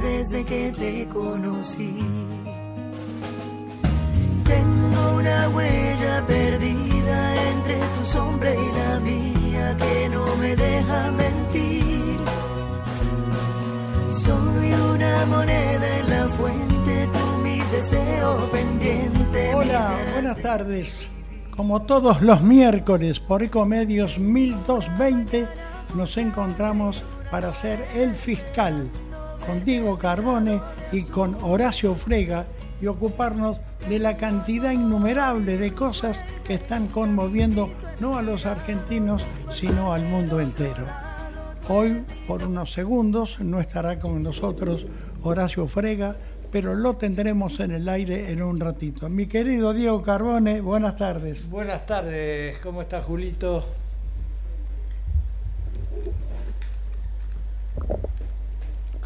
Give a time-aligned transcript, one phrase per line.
[0.00, 1.98] desde que te conocí.
[4.44, 12.18] Tengo una huella perdida entre tu sombra y la mía que no me deja mentir.
[14.10, 19.54] Soy una moneda en la fuente, tú mi deseo pendiente.
[19.54, 21.08] Hola, buenas tardes.
[21.56, 25.46] Como todos los miércoles por Ecomedios 1220
[25.94, 28.90] nos encontramos para hacer El Fiscal
[29.50, 30.60] con Diego Carbone
[30.92, 32.46] y con Horacio Frega
[32.80, 39.26] y ocuparnos de la cantidad innumerable de cosas que están conmoviendo no a los argentinos,
[39.52, 40.86] sino al mundo entero.
[41.68, 44.86] Hoy, por unos segundos, no estará con nosotros
[45.24, 46.14] Horacio Frega,
[46.52, 49.08] pero lo tendremos en el aire en un ratito.
[49.08, 51.50] Mi querido Diego Carbone, buenas tardes.
[51.50, 53.64] Buenas tardes, ¿cómo está Julito?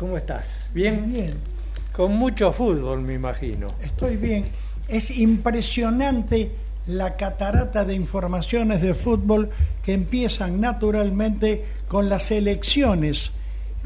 [0.04, 0.44] ¿Cómo estás?
[0.74, 1.10] ¿Bien?
[1.10, 1.32] Bien.
[1.90, 3.68] Con mucho fútbol, me imagino.
[3.80, 4.50] Estoy bien.
[4.86, 6.50] Es impresionante
[6.88, 9.48] la catarata de informaciones de fútbol
[9.82, 13.30] que empiezan naturalmente con las elecciones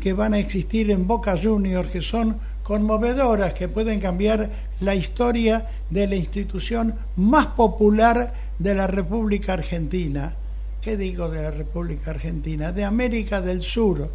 [0.00, 5.68] que van a existir en Boca Juniors, que son conmovedoras, que pueden cambiar la historia
[5.88, 10.34] de la institución más popular de la República Argentina.
[10.82, 12.72] ¿Qué digo de la República Argentina?
[12.72, 14.10] De América del Sur.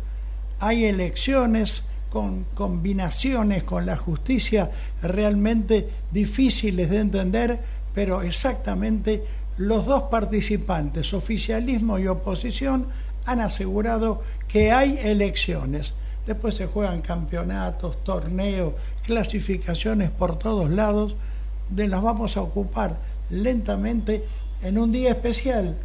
[0.60, 4.70] Hay elecciones con combinaciones con la justicia
[5.02, 7.60] realmente difíciles de entender,
[7.96, 9.24] pero exactamente
[9.58, 12.86] los dos participantes, oficialismo y oposición,
[13.26, 15.96] han asegurado que hay elecciones.
[16.28, 21.16] Después se juegan campeonatos, torneos, clasificaciones por todos lados,
[21.68, 23.00] de las vamos a ocupar
[23.32, 24.24] lentamente
[24.62, 25.78] en un día especial,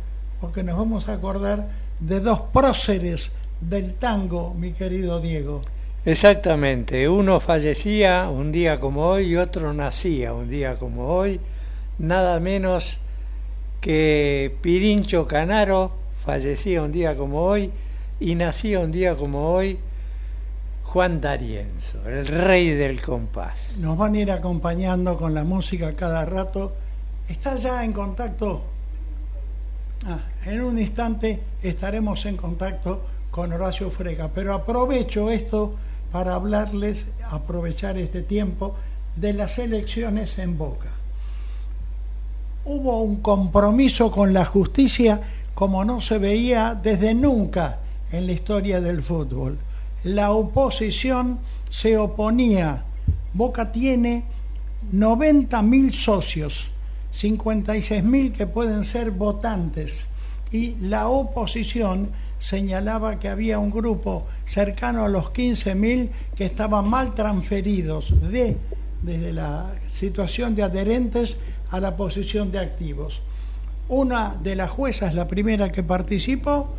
[0.42, 5.62] porque nos vamos a acordar de dos próceres del tango, mi querido Diego.
[6.08, 11.38] Exactamente, uno fallecía un día como hoy y otro nacía un día como hoy,
[11.98, 12.98] nada menos
[13.82, 15.92] que Pirincho Canaro
[16.24, 17.70] fallecía un día como hoy
[18.20, 19.78] y nacía un día como hoy
[20.84, 23.74] Juan D'Arienzo, el rey del compás.
[23.78, 26.72] Nos van a ir acompañando con la música cada rato.
[27.28, 28.62] ¿Está ya en contacto?
[30.06, 35.74] Ah, en un instante estaremos en contacto con Horacio Frega, pero aprovecho esto
[36.12, 38.74] para hablarles, aprovechar este tiempo,
[39.16, 40.90] de las elecciones en Boca.
[42.64, 45.20] Hubo un compromiso con la justicia
[45.54, 47.80] como no se veía desde nunca
[48.12, 49.58] en la historia del fútbol.
[50.04, 52.84] La oposición se oponía.
[53.34, 54.24] Boca tiene
[54.94, 56.70] 90.000 socios,
[57.12, 60.04] 56.000 que pueden ser votantes
[60.52, 67.14] y la oposición señalaba que había un grupo cercano a los 15.000 que estaban mal
[67.14, 68.56] transferidos de,
[69.02, 71.36] desde la situación de adherentes
[71.70, 73.22] a la posición de activos.
[73.88, 76.74] Una de las juezas, la primera que participó,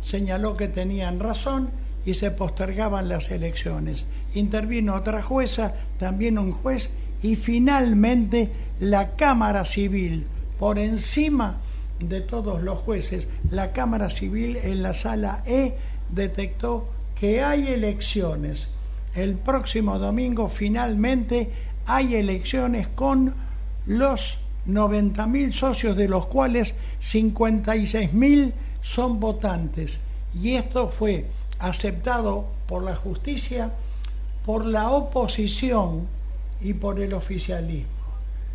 [0.00, 1.70] señaló que tenían razón
[2.04, 4.06] y se postergaban las elecciones.
[4.34, 6.90] Intervino otra jueza, también un juez,
[7.22, 10.26] y finalmente la Cámara Civil,
[10.58, 11.58] por encima
[12.00, 15.74] de todos los jueces, la Cámara Civil en la sala E
[16.10, 18.68] detectó que hay elecciones.
[19.14, 21.50] El próximo domingo finalmente
[21.86, 23.34] hay elecciones con
[23.86, 24.38] los
[24.68, 30.00] 90.000 socios, de los cuales 56.000 son votantes.
[30.40, 31.26] Y esto fue
[31.58, 33.72] aceptado por la justicia,
[34.44, 36.06] por la oposición
[36.60, 37.88] y por el oficialismo.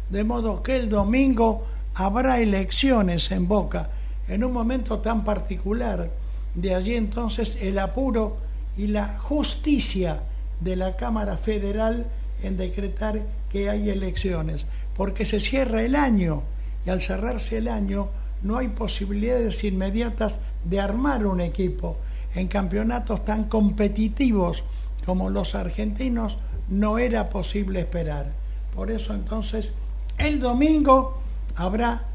[0.10, 3.90] De modo que el domingo habrá elecciones en Boca
[4.28, 6.12] en un momento tan particular.
[6.56, 8.38] De allí entonces el apuro
[8.78, 10.22] y la justicia
[10.60, 12.08] de la Cámara Federal
[12.42, 16.44] en decretar que hay elecciones, porque se cierra el año
[16.86, 18.10] y al cerrarse el año
[18.42, 20.36] no hay posibilidades inmediatas
[20.66, 21.98] de armar un equipo.
[22.36, 24.64] En campeonatos tan competitivos
[25.06, 26.38] como los argentinos
[26.70, 28.34] no era posible esperar.
[28.76, 29.72] Por eso entonces
[30.18, 31.23] el domingo
[31.56, 32.06] habrá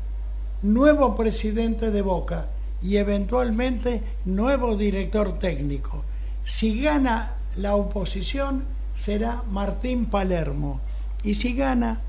[0.62, 2.46] nuevo presidente de Boca
[2.82, 6.04] y eventualmente nuevo director técnico.
[6.44, 8.64] Si gana la oposición,
[8.94, 10.80] será Martín Palermo.
[11.22, 12.00] Y si gana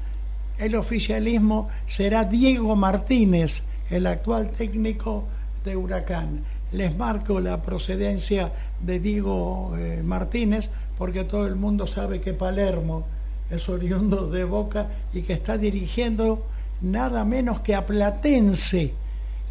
[0.58, 5.26] el oficialismo será Diego Martínez, el actual técnico
[5.64, 6.44] de Huracán.
[6.72, 13.06] Les marco la procedencia de Diego eh, Martínez porque todo el mundo sabe que Palermo
[13.50, 16.46] es oriundo de Boca y que está dirigiendo
[16.81, 18.94] nada menos que a Platense,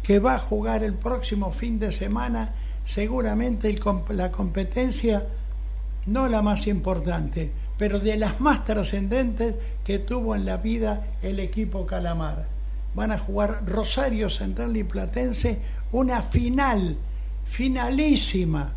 [0.03, 2.53] que va a jugar el próximo fin de semana
[2.85, 3.75] seguramente
[4.09, 5.27] la competencia
[6.07, 9.55] no la más importante, pero de las más trascendentes
[9.85, 12.47] que tuvo en la vida el equipo Calamar.
[12.95, 15.59] Van a jugar Rosario Central y Platense
[15.91, 16.97] una final,
[17.45, 18.73] finalísima,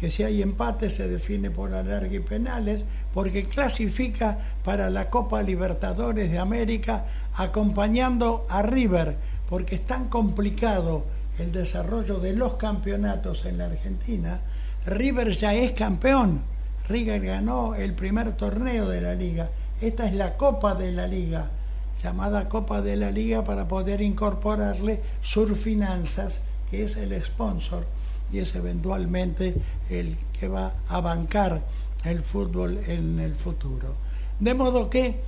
[0.00, 5.42] que si hay empate se define por alargue y penales, porque clasifica para la Copa
[5.42, 7.04] Libertadores de América
[7.34, 11.04] acompañando a River, porque es tan complicado
[11.38, 14.40] el desarrollo de los campeonatos en la Argentina,
[14.86, 16.44] River ya es campeón.
[16.88, 19.50] River ganó el primer torneo de la liga.
[19.82, 21.50] Esta es la Copa de la Liga,
[22.02, 27.99] llamada Copa de la Liga para poder incorporarle Surfinanzas, que es el sponsor
[28.32, 29.54] y es eventualmente
[29.88, 31.62] el que va a bancar
[32.04, 33.94] el fútbol en el futuro.
[34.38, 35.20] De modo que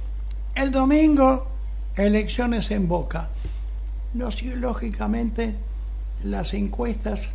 [0.55, 1.53] el domingo
[1.97, 3.29] elecciones en Boca.
[4.15, 5.55] Lógicamente
[6.25, 7.29] las encuestas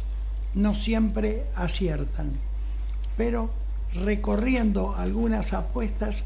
[0.54, 2.32] no siempre aciertan,
[3.16, 3.50] pero
[3.94, 6.24] recorriendo algunas apuestas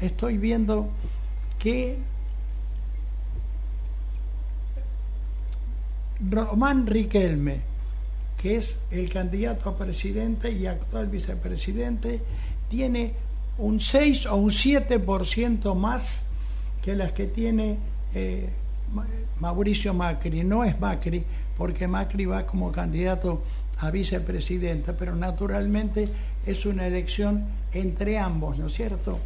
[0.00, 0.88] estoy viendo
[1.58, 1.98] que
[6.30, 7.60] Román Riquelme,
[8.44, 12.20] que es el candidato a presidente y actual vicepresidente,
[12.68, 13.14] tiene
[13.56, 16.20] un 6 o un 7% más
[16.82, 17.78] que las que tiene
[18.14, 18.50] eh,
[19.40, 20.44] Mauricio Macri.
[20.44, 21.24] No es Macri,
[21.56, 23.42] porque Macri va como candidato
[23.78, 26.10] a vicepresidenta, pero naturalmente
[26.44, 29.20] es una elección entre ambos, ¿no es cierto?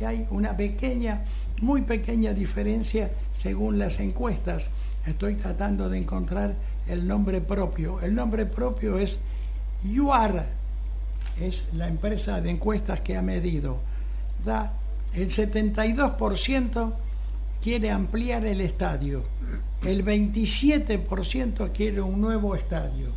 [0.00, 1.24] Y hay una pequeña,
[1.60, 4.68] muy pequeña diferencia según las encuestas.
[5.06, 6.54] Estoy tratando de encontrar
[6.86, 8.00] el nombre propio.
[8.00, 9.18] El nombre propio es
[9.84, 10.46] UAR,
[11.40, 13.78] es la empresa de encuestas que ha medido.
[14.44, 14.74] Da
[15.14, 16.92] el 72%
[17.60, 19.24] quiere ampliar el estadio,
[19.82, 23.08] el 27% quiere un nuevo estadio.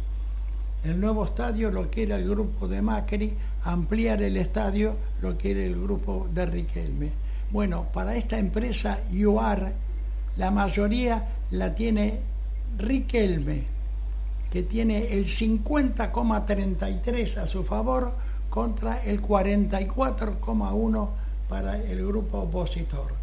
[0.84, 3.34] El nuevo estadio lo quiere el grupo de Macri,
[3.64, 7.12] ampliar el estadio lo quiere el grupo de Riquelme.
[7.52, 9.74] Bueno, para esta empresa UAR,
[10.36, 12.20] la mayoría la tiene
[12.78, 13.64] Riquelme,
[14.52, 18.16] que tiene el 50,33 a su favor
[18.50, 21.10] contra el 44,1
[21.48, 23.14] para el grupo opositor.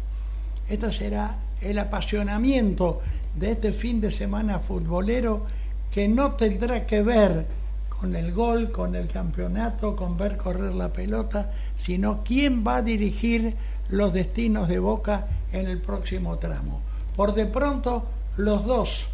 [0.69, 3.01] Este será el apasionamiento
[3.35, 5.45] de este fin de semana futbolero
[5.91, 7.45] que no tendrá que ver
[7.89, 12.81] con el gol, con el campeonato, con ver correr la pelota, sino quién va a
[12.81, 13.57] dirigir
[13.89, 16.79] los destinos de Boca en el próximo tramo.
[17.15, 18.05] Por de pronto,
[18.43, 19.07] los dos,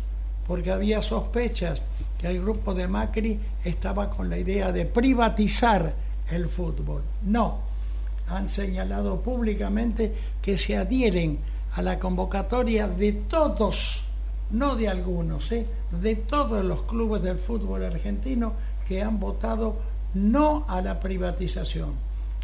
[0.46, 1.82] porque había sospechas
[2.18, 5.94] que el grupo de Macri estaba con la idea de privatizar
[6.30, 7.04] el fútbol.
[7.24, 7.60] No,
[8.28, 11.40] han señalado públicamente que se adhieren
[11.74, 14.06] a la convocatoria de todos,
[14.52, 15.68] no de algunos, ¿eh?
[15.92, 18.54] de todos los clubes del fútbol argentino
[18.88, 19.78] que han votado
[20.14, 21.94] no a la privatización.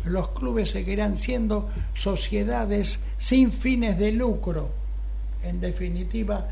[0.05, 4.69] Los clubes seguirán siendo sociedades sin fines de lucro.
[5.43, 6.47] En definitiva,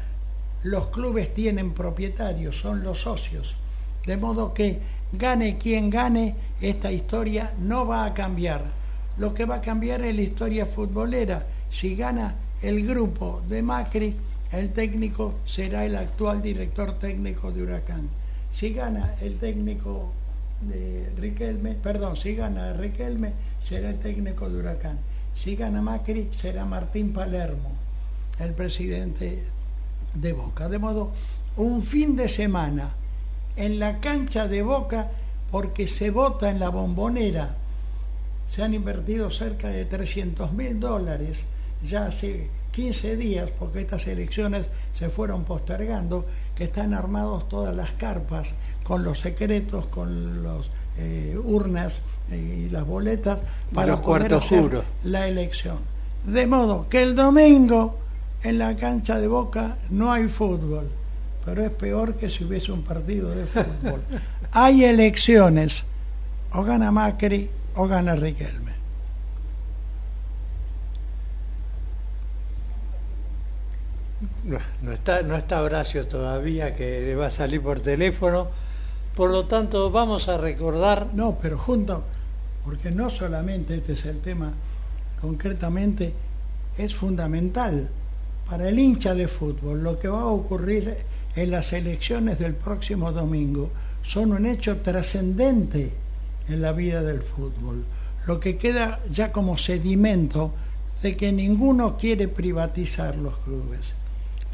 [0.63, 3.55] los clubes tienen propietarios, son los socios.
[4.05, 4.79] De modo que
[5.11, 8.63] gane quien gane, esta historia no va a cambiar.
[9.17, 11.45] Lo que va a cambiar es la historia futbolera.
[11.69, 14.15] Si gana el grupo de Macri,
[14.51, 18.09] el técnico será el actual director técnico de Huracán.
[18.51, 20.11] Si gana el técnico
[20.61, 24.99] de Riquelme, perdón, si gana Riquelme, será el técnico de Huracán.
[25.33, 27.71] Si gana Macri, será Martín Palermo,
[28.39, 29.43] el presidente
[30.13, 30.69] de Boca.
[30.69, 31.11] De modo,
[31.57, 32.93] un fin de semana
[33.55, 35.11] en la cancha de Boca,
[35.51, 37.57] porque se vota en la bombonera,
[38.47, 41.45] se han invertido cerca de 300 mil dólares
[41.83, 46.25] ya hace 15 días, porque estas elecciones se fueron postergando,
[46.55, 48.53] que están armados todas las carpas
[48.83, 51.99] con los secretos, con las eh, urnas
[52.31, 53.41] y las boletas
[53.73, 55.79] para poder hacer la elección.
[56.25, 57.97] De modo que el domingo
[58.43, 60.89] en la cancha de Boca no hay fútbol,
[61.45, 64.01] pero es peor que si hubiese un partido de fútbol.
[64.51, 65.85] hay elecciones,
[66.51, 68.71] o gana Macri o gana Riquelme.
[74.81, 78.47] No, está, no está Horacio todavía, que va a salir por teléfono.
[79.15, 81.07] Por lo tanto, vamos a recordar.
[81.13, 82.03] No, pero junto.
[82.63, 84.53] porque no solamente este es el tema
[85.19, 86.13] concretamente,
[86.77, 87.89] es fundamental
[88.51, 89.81] para el hincha de fútbol.
[89.81, 90.97] Lo que va a ocurrir
[91.37, 93.69] en las elecciones del próximo domingo
[94.03, 95.93] son un hecho trascendente
[96.49, 97.85] en la vida del fútbol.
[98.27, 100.53] Lo que queda ya como sedimento
[101.01, 103.93] de que ninguno quiere privatizar los clubes.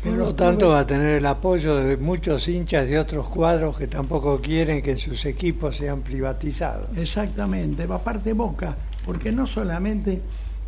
[0.03, 3.87] Por lo tanto, va a tener el apoyo de muchos hinchas de otros cuadros que
[3.87, 6.95] tampoco quieren que sus equipos sean privatizados.
[6.95, 10.21] Exactamente, va parte Boca, porque no solamente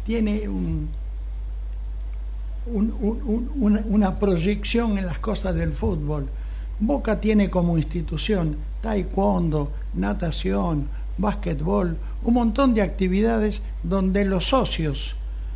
[0.03, 0.89] tiene un,
[2.71, 6.27] una proyección en las cosas del fútbol,
[6.79, 15.15] Boca tiene como institución taekwondo, natación, básquetbol, un montón de actividades donde los socios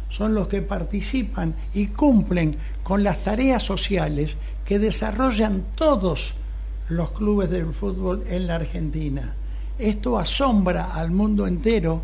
[0.10, 6.36] son los que participan y cumplen con las tareas sociales que desarrollan todos
[6.90, 9.34] los clubes del fútbol en la Argentina.
[9.80, 12.02] Esto asombra al mundo entero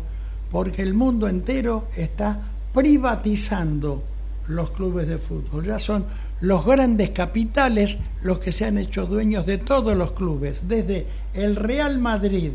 [0.50, 2.40] porque el mundo entero está
[2.72, 4.02] privatizando
[4.50, 5.64] los clubes de fútbol.
[5.64, 6.06] Ya son
[6.40, 11.56] los grandes capitales los que se han hecho dueños de todos los clubes, desde el
[11.56, 12.52] Real Madrid,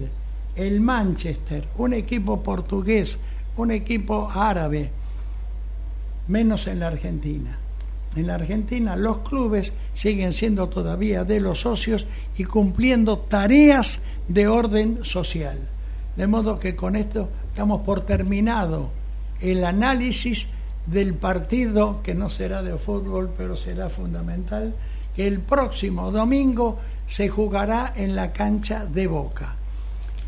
[0.56, 3.20] el Manchester, un equipo portugués,
[3.58, 4.92] un equipo árabe,
[6.28, 7.60] menos en la Argentina.
[8.16, 14.00] En la Argentina los clubes siguen siendo todavía de los socios y cumpliendo tareas
[14.30, 15.58] de orden social.
[16.16, 18.90] De modo que con esto estamos por terminado
[19.42, 20.48] el análisis
[20.86, 24.76] del partido, que no será de fútbol, pero será fundamental,
[25.16, 29.56] que el próximo domingo se jugará en la cancha de Boca.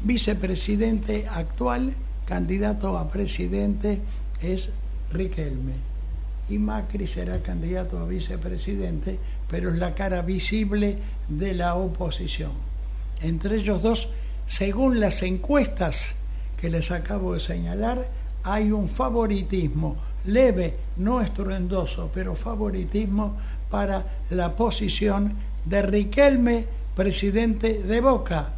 [0.01, 1.93] Vicepresidente actual,
[2.25, 4.01] candidato a presidente,
[4.41, 4.71] es
[5.11, 5.73] Riquelme.
[6.49, 10.97] Y Macri será candidato a vicepresidente, pero es la cara visible
[11.27, 12.51] de la oposición.
[13.21, 14.09] Entre ellos dos,
[14.45, 16.15] según las encuestas
[16.55, 18.07] que les acabo de señalar,
[18.43, 19.97] hay un favoritismo
[20.27, 23.37] leve, no estruendoso, pero favoritismo
[23.69, 26.65] para la posición de Riquelme,
[26.95, 28.49] presidente de Boca.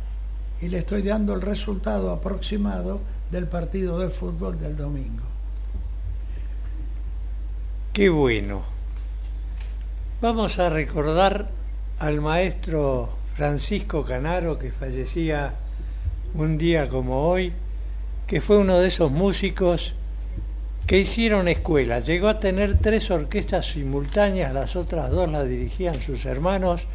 [0.61, 2.99] Y le estoy dando el resultado aproximado
[3.31, 5.23] del partido de fútbol del domingo.
[7.93, 8.61] Qué bueno.
[10.21, 11.49] Vamos a recordar
[11.99, 15.53] al maestro Francisco Canaro, que fallecía
[16.33, 17.53] un día como hoy,
[18.27, 19.95] que fue uno de esos músicos
[20.89, 21.99] que hicieron escuela.
[21.99, 26.87] Llegó a tener tres orquestas simultáneas, las otras dos las dirigían sus hermanos,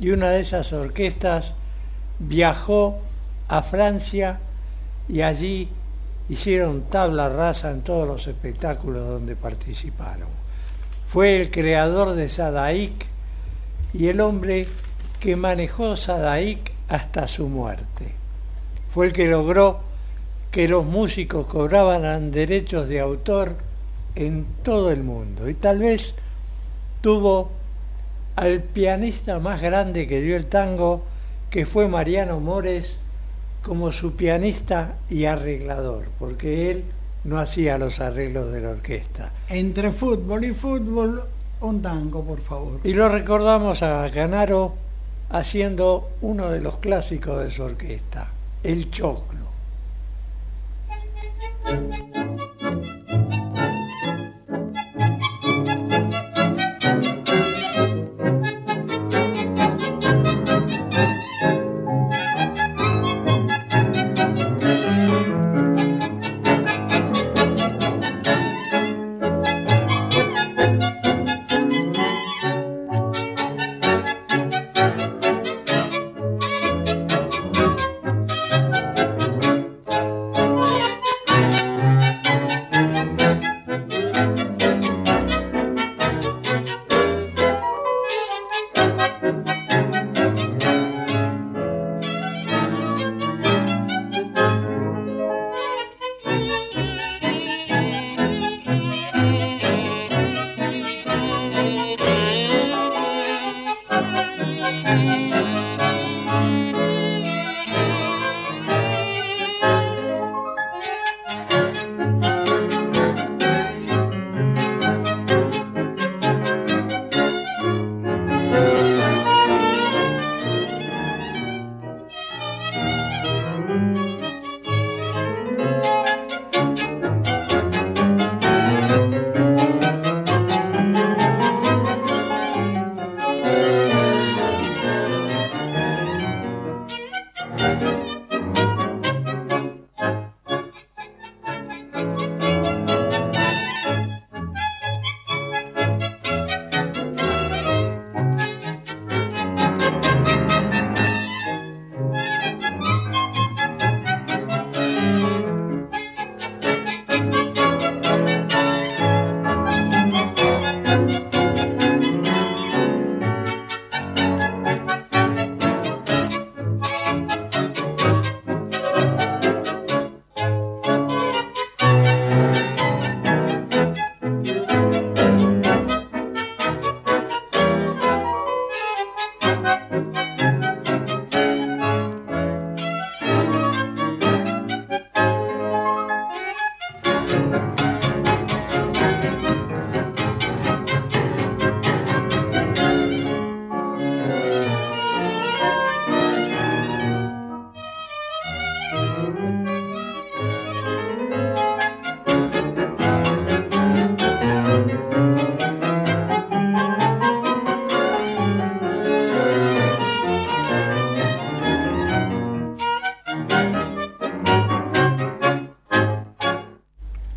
[0.00, 1.52] y una de esas orquestas
[2.18, 2.98] viajó
[3.48, 4.38] a Francia
[5.06, 5.68] y allí
[6.30, 10.28] hicieron tabla rasa en todos los espectáculos donde participaron.
[11.06, 13.04] Fue el creador de Sadaik
[13.92, 14.66] y el hombre
[15.20, 18.14] que manejó Sadaik hasta su muerte.
[18.88, 19.80] Fue el que logró
[20.56, 23.56] que los músicos cobraban derechos de autor
[24.14, 25.50] en todo el mundo.
[25.50, 26.14] Y tal vez
[27.02, 27.50] tuvo
[28.36, 31.04] al pianista más grande que dio el tango,
[31.50, 32.96] que fue Mariano Mores,
[33.62, 36.84] como su pianista y arreglador, porque él
[37.24, 39.32] no hacía los arreglos de la orquesta.
[39.50, 41.22] Entre fútbol y fútbol,
[41.60, 42.80] un tango, por favor.
[42.82, 44.72] Y lo recordamos a Canaro
[45.28, 48.30] haciendo uno de los clásicos de su orquesta,
[48.62, 49.45] El Choclo.
[51.66, 52.15] Thank you.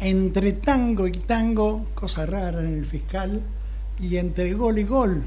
[0.09, 3.41] Entre tango y tango, cosa rara en el fiscal,
[3.99, 5.23] y entre gol y gol,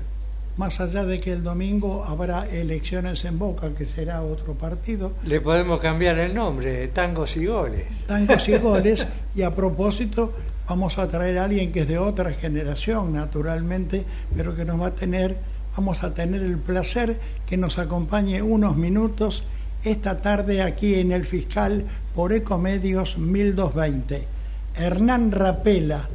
[0.56, 5.12] más allá de que el domingo habrá elecciones en Boca, que será otro partido.
[5.24, 7.84] Le podemos cambiar el nombre, tangos y goles.
[8.06, 10.32] Tangos y goles, y a propósito,
[10.68, 14.88] vamos a traer a alguien que es de otra generación, naturalmente, pero que nos va
[14.88, 15.36] a tener,
[15.76, 19.44] vamos a tener el placer que nos acompañe unos minutos
[19.84, 21.84] esta tarde aquí en el Fiscal
[22.14, 24.31] por Ecomedios 1220.
[24.75, 26.09] Hernán Rapela,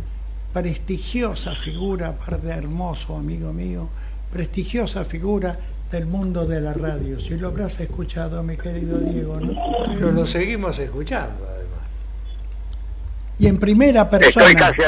[0.54, 3.90] prestigiosa figura, aparte hermoso amigo mío,
[4.32, 5.58] prestigiosa figura
[5.92, 7.20] del mundo de la radio.
[7.20, 9.54] Si lo habrás escuchado, mi querido Diego, ¿no?
[9.86, 11.80] Pero lo seguimos escuchando, además.
[13.40, 14.48] Y en primera persona.
[14.48, 14.82] Estoy casi,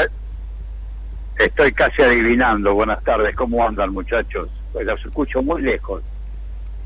[1.38, 2.74] estoy casi adivinando.
[2.74, 4.50] Buenas tardes, ¿cómo andan, muchachos?
[4.72, 6.02] Pues los escucho muy lejos.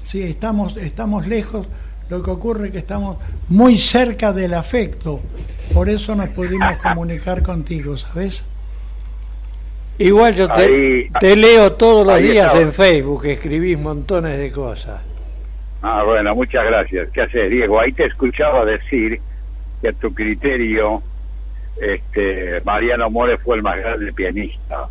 [0.03, 1.67] Sí, estamos, estamos lejos.
[2.11, 3.17] Lo que ocurre es que estamos
[3.49, 5.21] muy cerca del afecto.
[5.73, 8.45] Por eso nos pudimos comunicar contigo, ¿sabes?
[9.99, 12.63] Igual yo te, Ahí- te leo todos los días estaba.
[12.63, 15.01] en Facebook, escribís montones de cosas.
[15.83, 17.09] Ah, bueno, muchas gracias.
[17.13, 17.81] ¿Qué haces, Diego?
[17.81, 19.21] Ahí te escuchaba decir
[19.81, 21.03] que a tu criterio,
[21.81, 24.89] este, Mariano More fue el más grande pianista.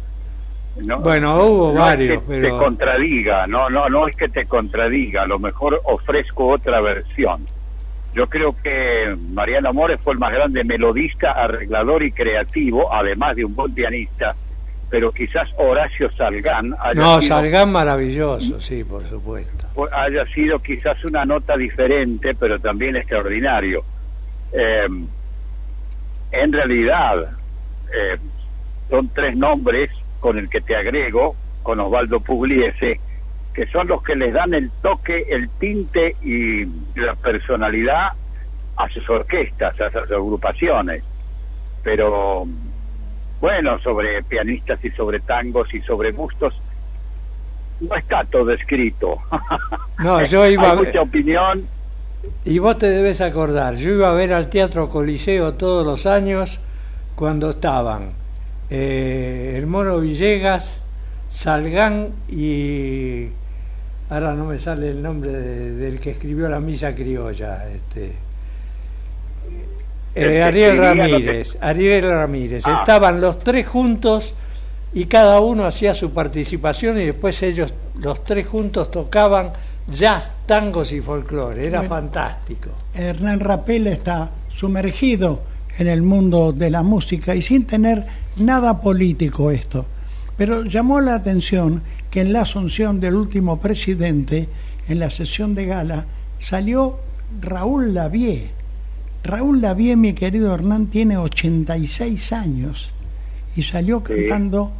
[0.85, 0.99] ¿No?
[0.99, 4.45] Bueno, hubo No varios, es que pero- te contradiga, no, no, no es que te
[4.45, 7.45] contradiga, a lo mejor ofrezco otra versión.
[8.15, 13.45] Yo creo que Mariano More fue el más grande melodista, arreglador y creativo, además de
[13.45, 14.35] un buen pianista,
[14.89, 19.67] pero quizás Horacio Salgán haya, No, sido, Salgán maravilloso, sí, por supuesto.
[19.91, 23.83] haya sido quizás una nota diferente, pero también extraordinario.
[24.51, 24.87] Eh,
[26.31, 27.31] en realidad,
[27.91, 28.17] eh,
[28.89, 29.89] son tres nombres
[30.23, 32.97] con el que te agrego, con Osvaldo Pugliese,
[33.53, 36.63] que son los que les dan el toque, el tinte y
[36.97, 38.13] la personalidad
[38.77, 41.03] a sus orquestas, a sus agrupaciones.
[41.83, 42.45] Pero
[43.41, 46.53] bueno, sobre pianistas y sobre tangos y sobre gustos,
[47.81, 49.17] no está todo escrito.
[49.99, 51.67] No, yo iba a Hay mucha opinión.
[52.45, 56.59] Y vos te debes acordar, yo iba a ver al Teatro Coliseo todos los años
[57.15, 58.22] cuando estaban
[58.75, 60.81] eh, el Mono Villegas,
[61.29, 63.27] Salgán y
[64.09, 68.13] ahora no me sale el nombre de- del que escribió la misa criolla, este
[70.15, 72.63] El eh, Ariel Ramírez, Ariel Ramírez.
[72.65, 72.77] Ah.
[72.79, 74.33] Estaban los tres juntos
[74.93, 79.53] y cada uno hacía su participación y después ellos los tres juntos tocaban
[79.87, 81.65] jazz, tangos y folclore.
[81.67, 81.95] Era Bueno.
[81.95, 82.69] fantástico.
[82.93, 85.41] Hernán Rapela está sumergido
[85.77, 88.05] en el mundo de la música y sin tener
[88.37, 89.85] nada político esto.
[90.37, 94.49] Pero llamó la atención que en la asunción del último presidente,
[94.87, 96.05] en la sesión de gala,
[96.39, 96.99] salió
[97.41, 98.51] Raúl Lavie.
[99.23, 102.91] Raúl Lavie, mi querido Hernán, tiene 86 años
[103.55, 104.73] y salió cantando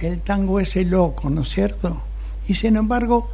[0.00, 2.00] el tango ese loco, ¿no es cierto?
[2.46, 3.30] Y sin embargo,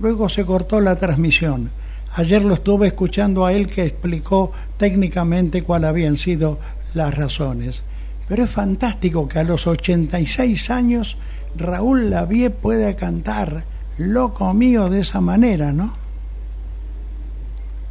[0.00, 1.70] luego se cortó la transmisión.
[2.16, 6.58] Ayer lo estuve escuchando a él que explicó técnicamente cuáles habían sido
[6.94, 7.84] las razones.
[8.28, 11.16] Pero es fantástico que a los 86 años
[11.56, 13.64] Raúl Lavie pueda cantar
[13.98, 15.96] Loco mío de esa manera, ¿no?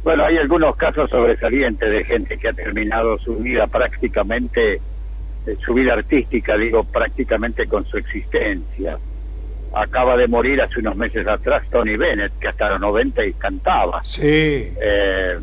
[0.02, 5.74] Bueno, hay algunos casos sobresalientes de gente que ha terminado su vida prácticamente, eh, su
[5.74, 8.98] vida artística, digo, prácticamente con su existencia.
[9.74, 14.02] Acaba de morir hace unos meses atrás Tony Bennett, que hasta los 90 y cantaba.
[14.04, 14.72] Sí.
[14.80, 15.38] Eh,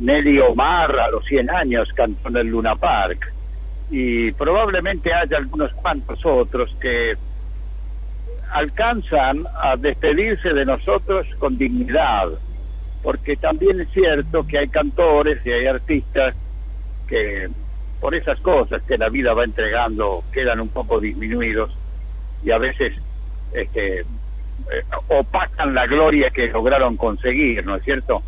[0.00, 3.32] Nelly Omar a los 100 años cantó en el Luna Park.
[3.90, 7.14] Y probablemente haya algunos cuantos otros que
[8.52, 12.28] alcanzan a despedirse de nosotros con dignidad.
[13.02, 16.34] Porque también es cierto que hay cantores y hay artistas
[17.06, 17.48] que
[18.00, 21.70] por esas cosas que la vida va entregando quedan un poco disminuidos
[22.44, 22.92] y a veces
[23.54, 24.04] este, eh,
[25.08, 28.22] opacan la gloria que lograron conseguir, ¿no es cierto?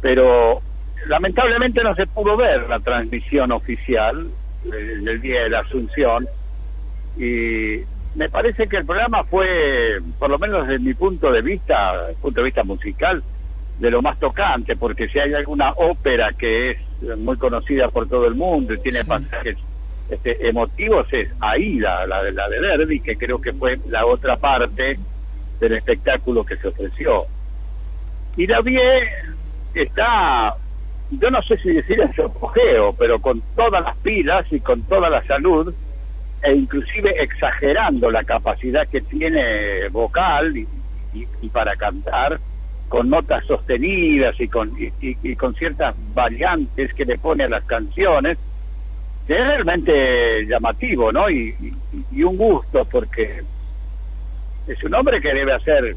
[0.00, 0.60] Pero
[1.06, 4.28] lamentablemente no se pudo ver la transmisión oficial
[4.64, 6.26] del, del día de la Asunción
[7.16, 7.80] y
[8.14, 12.10] me parece que el programa fue, por lo menos desde mi punto de vista, desde
[12.12, 13.22] el punto de vista musical,
[13.78, 16.78] de lo más tocante, porque si hay alguna ópera que es
[17.18, 19.56] muy conocida por todo el mundo y tiene pasajes
[20.14, 24.98] este, emotivos, es Aida, la, la de Verdi, que creo que fue la otra parte
[25.60, 27.26] del espectáculo que se ofreció.
[28.36, 28.80] Y la Vie
[29.74, 30.54] está,
[31.10, 34.82] yo no sé si decir en su apogeo, pero con todas las pilas y con
[34.82, 35.74] toda la salud,
[36.42, 40.66] e inclusive exagerando la capacidad que tiene vocal y,
[41.52, 42.38] para cantar,
[42.88, 48.36] con notas sostenidas y con, y, con ciertas variantes que le pone a las canciones,
[49.32, 51.30] es realmente llamativo, ¿no?
[51.30, 53.42] Y, y- y un gusto, porque
[54.66, 55.96] es un hombre que debe hacer,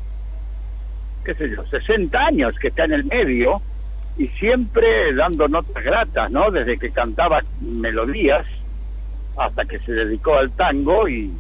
[1.26, 3.62] qué sé yo, 60 años que está en el medio
[4.18, 6.50] y siempre dando notas gratas, ¿no?
[6.52, 8.46] Desde que cantaba melodías
[9.38, 11.32] hasta que se dedicó al tango y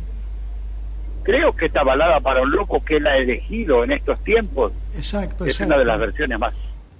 [1.23, 5.43] creo que esta balada para un loco que él ha elegido en estos tiempos Exacto,
[5.45, 5.73] es exacto.
[5.73, 6.53] una de las versiones más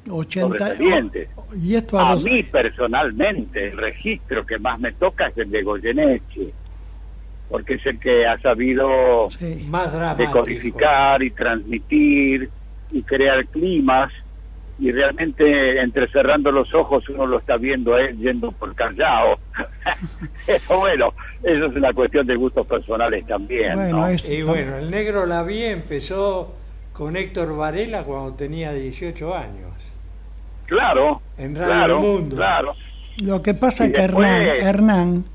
[0.10, 1.30] 80 sobresalientes.
[1.36, 5.38] oh, y esto a, A los- mí personalmente el registro que más me toca es
[5.38, 6.48] el de Goyeneche,
[7.50, 9.66] porque es el que ha sabido sí.
[9.70, 10.28] Más dramático.
[10.44, 12.50] decodificar y transmitir
[12.92, 14.12] y crear climas
[14.80, 19.40] y realmente entrecerrando los ojos uno lo está viendo a él yendo por Callao.
[20.46, 23.74] Pero bueno, eso es una cuestión de gustos personales también.
[23.74, 24.08] Bueno, ¿no?
[24.08, 26.54] es- Y bueno, el negro la vi empezó
[26.94, 29.72] con Héctor Varela cuando tenía 18 años.
[30.68, 32.36] Claro, En Radio claro, Mundo.
[32.36, 32.74] claro.
[33.18, 35.26] Lo que pasa Y es que después- Hernán, Hernán,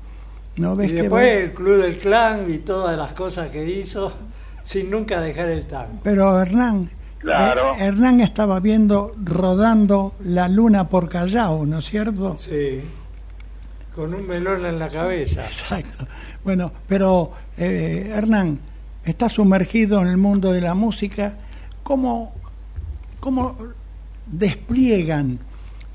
[0.57, 3.65] ¿no Y ves que después va- el Club del Clan y todas las cosas que
[3.69, 4.13] hizo
[4.63, 5.99] sin nunca dejar el tango.
[6.03, 7.73] Pero Hernán, Claro.
[7.75, 12.37] eh, Hernán estaba viendo rodando la luna por Callao, ¿no es cierto?
[12.37, 12.81] Sí.
[13.95, 15.45] Con un melón en la cabeza.
[15.47, 16.05] Exacto.
[16.43, 18.59] Bueno, pero eh, Hernán,
[19.05, 21.37] está sumergido en el mundo de la música.
[21.83, 22.33] ¿Cómo,
[23.19, 23.55] ¿Cómo
[24.37, 25.39] despliegan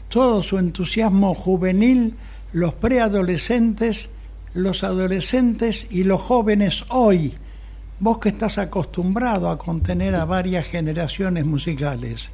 [0.09, 2.15] todo su entusiasmo juvenil
[2.53, 4.11] los preadolescentes,
[4.55, 7.35] los adolescentes y los jóvenes hoy?
[8.01, 12.31] Vos que estás acostumbrado a contener a varias generaciones musicales.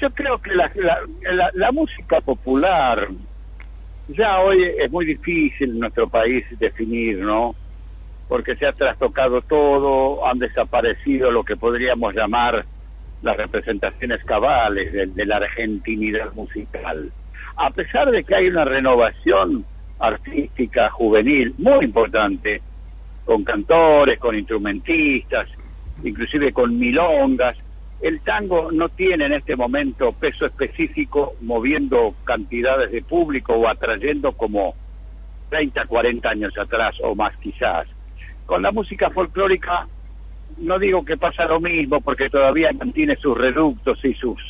[0.00, 0.98] Yo creo que la, la,
[1.32, 3.08] la- la música popular
[4.08, 7.54] ya hoy es muy difícil en nuestro país definir, ¿no?
[8.28, 12.64] Porque se ha trastocado todo, han desaparecido lo que podríamos llamar
[13.22, 17.10] las representaciones cabales de, la argentinidad musical.
[17.56, 19.64] A pesar de que hay una renovación
[19.98, 22.62] artística juvenil muy importante,
[23.24, 25.48] con cantores, con instrumentistas,
[26.02, 27.56] inclusive con milongas,
[28.00, 34.32] el tango no tiene en este momento peso específico moviendo cantidades de público o atrayendo
[34.32, 34.74] como
[35.50, 37.88] 30, 40 años atrás o más quizás.
[38.46, 39.88] Con la música folclórica
[40.56, 44.40] no digo que pasa lo mismo porque todavía mantiene sus reductos y sus,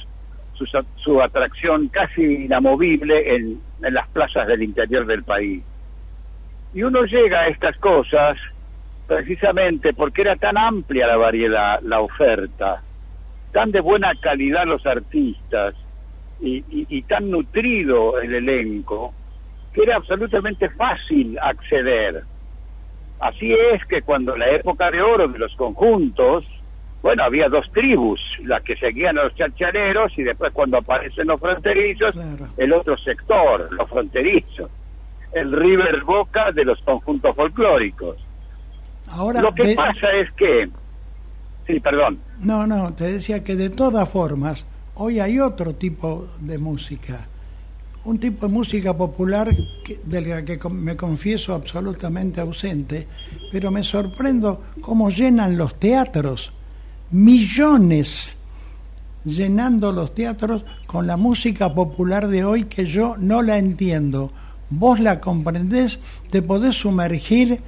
[0.96, 5.64] su atracción casi inamovible en, en las plazas del interior del país.
[6.72, 8.38] Y uno llega a estas cosas
[9.06, 12.82] precisamente porque era tan amplia la variedad, la oferta,
[13.52, 15.74] tan de buena calidad los artistas
[16.40, 16.64] y-
[16.98, 19.14] y tan nutrido el elenco
[19.72, 22.24] que era absolutamente fácil acceder.
[23.20, 26.44] Así es que cuando la época de oro de los conjuntos,
[27.02, 31.40] bueno, había dos tribus, las que seguían a los charchareros y después cuando aparecen los
[31.40, 32.46] fronterizos, Claro.
[32.57, 34.70] el otro sector, los fronterizos,
[35.33, 38.16] el River Boca de los conjuntos folclóricos.
[39.11, 40.68] Ahora, Lo que de- pasa es que,
[41.66, 46.59] sí, perdón, No, no, te decía que de todas formas, hoy hay otro tipo de
[46.59, 47.26] música.
[48.08, 53.06] Un tipo de música popular de la que me confieso absolutamente ausente,
[53.52, 56.54] pero me sorprendo cómo llenan los teatros.
[57.10, 58.34] Millones
[59.26, 64.32] llenando los teatros con la música popular de hoy que yo no la entiendo.
[64.70, 67.60] Vos la comprendés, te podés sumergir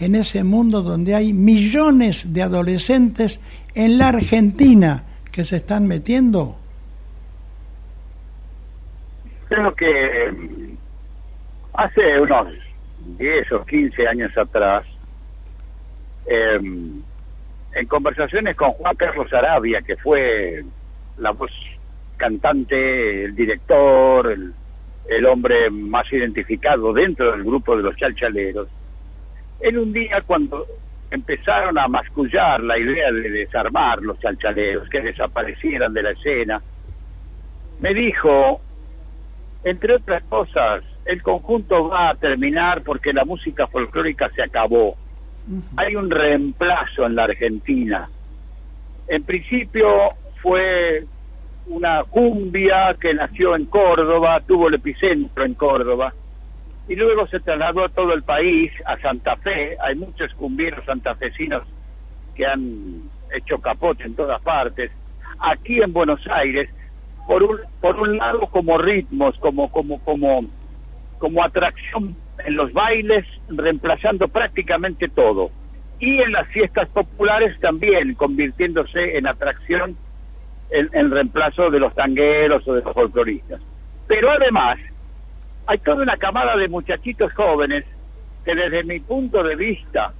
[0.00, 3.40] en ese mundo donde hay millones de adolescentes
[3.74, 6.61] en la Argentina que se están metiendo.
[9.52, 10.32] Creo que
[11.74, 12.48] hace unos
[13.18, 14.84] 10 o 15 años atrás,
[16.26, 17.02] em,
[17.74, 20.64] en conversaciones con Juan Carlos Arabia, que fue
[21.18, 21.50] la voz
[22.16, 24.54] cantante, el director, el,
[25.08, 28.68] el hombre más identificado dentro del grupo de los chalchaleros,
[29.60, 30.66] él un día cuando
[31.10, 36.62] empezaron a mascullar la idea de desarmar los chalchaleros, que desaparecieran de la escena,
[37.80, 38.62] me dijo,
[39.64, 44.96] entre otras cosas, el conjunto va a terminar porque la música folclórica se acabó.
[45.76, 48.08] Hay un reemplazo en la Argentina.
[49.08, 49.88] En principio
[50.40, 51.04] fue
[51.66, 56.12] una cumbia que nació en Córdoba, tuvo el epicentro en Córdoba,
[56.88, 59.76] y luego se trasladó a todo el país, a Santa Fe.
[59.80, 61.62] Hay muchos cumbieros santafesinos
[62.34, 63.02] que han
[63.34, 64.90] hecho capote en todas partes.
[65.38, 66.68] Aquí en Buenos Aires,
[67.32, 70.44] por un, por un lado como ritmos, como, como, como,
[71.18, 72.14] como atracción
[72.44, 75.50] en los bailes, reemplazando prácticamente todo.
[75.98, 79.96] Y en las fiestas populares también, convirtiéndose en atracción
[80.68, 83.62] en, en reemplazo de los tangueros o de los folcloristas.
[84.06, 84.78] Pero además,
[85.68, 87.86] hay toda una camada de muchachitos jóvenes
[88.44, 90.12] que desde mi punto de vista,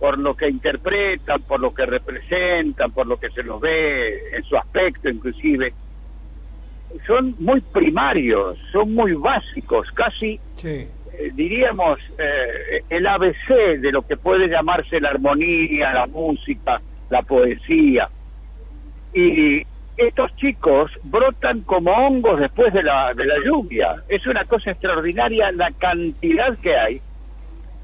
[0.00, 4.42] por lo que interpretan, por lo que representan, por lo que se los ve en
[4.42, 5.72] su aspecto inclusive,
[7.06, 10.68] son muy primarios, son muy básicos, casi Sí.
[11.18, 16.80] eh, diríamos eh, el ABC de lo que puede llamarse la armonía, la música,
[17.10, 18.08] la poesía.
[19.14, 19.62] Y
[19.96, 23.96] estos chicos brotan como hongos después de la, de la lluvia.
[24.08, 27.00] Es una cosa extraordinaria la cantidad que hay,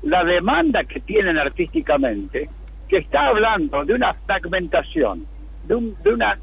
[0.02, 2.48] la demanda que tienen artísticamente,
[2.88, 5.24] que está hablando de una fragmentación,
[5.66, 6.38] de, un- de una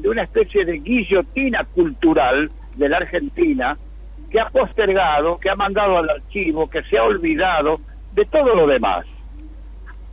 [0.00, 3.76] de una especie de guillotina cultural de la Argentina
[4.30, 7.80] que ha postergado, que ha mandado al archivo, que se ha olvidado
[8.14, 9.06] de todo lo demás.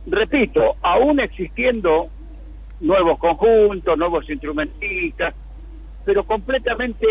[0.06, 2.08] Repito, aún existiendo
[2.80, 5.34] nuevos conjuntos, nuevos instrumentistas,
[6.04, 7.06] pero completamente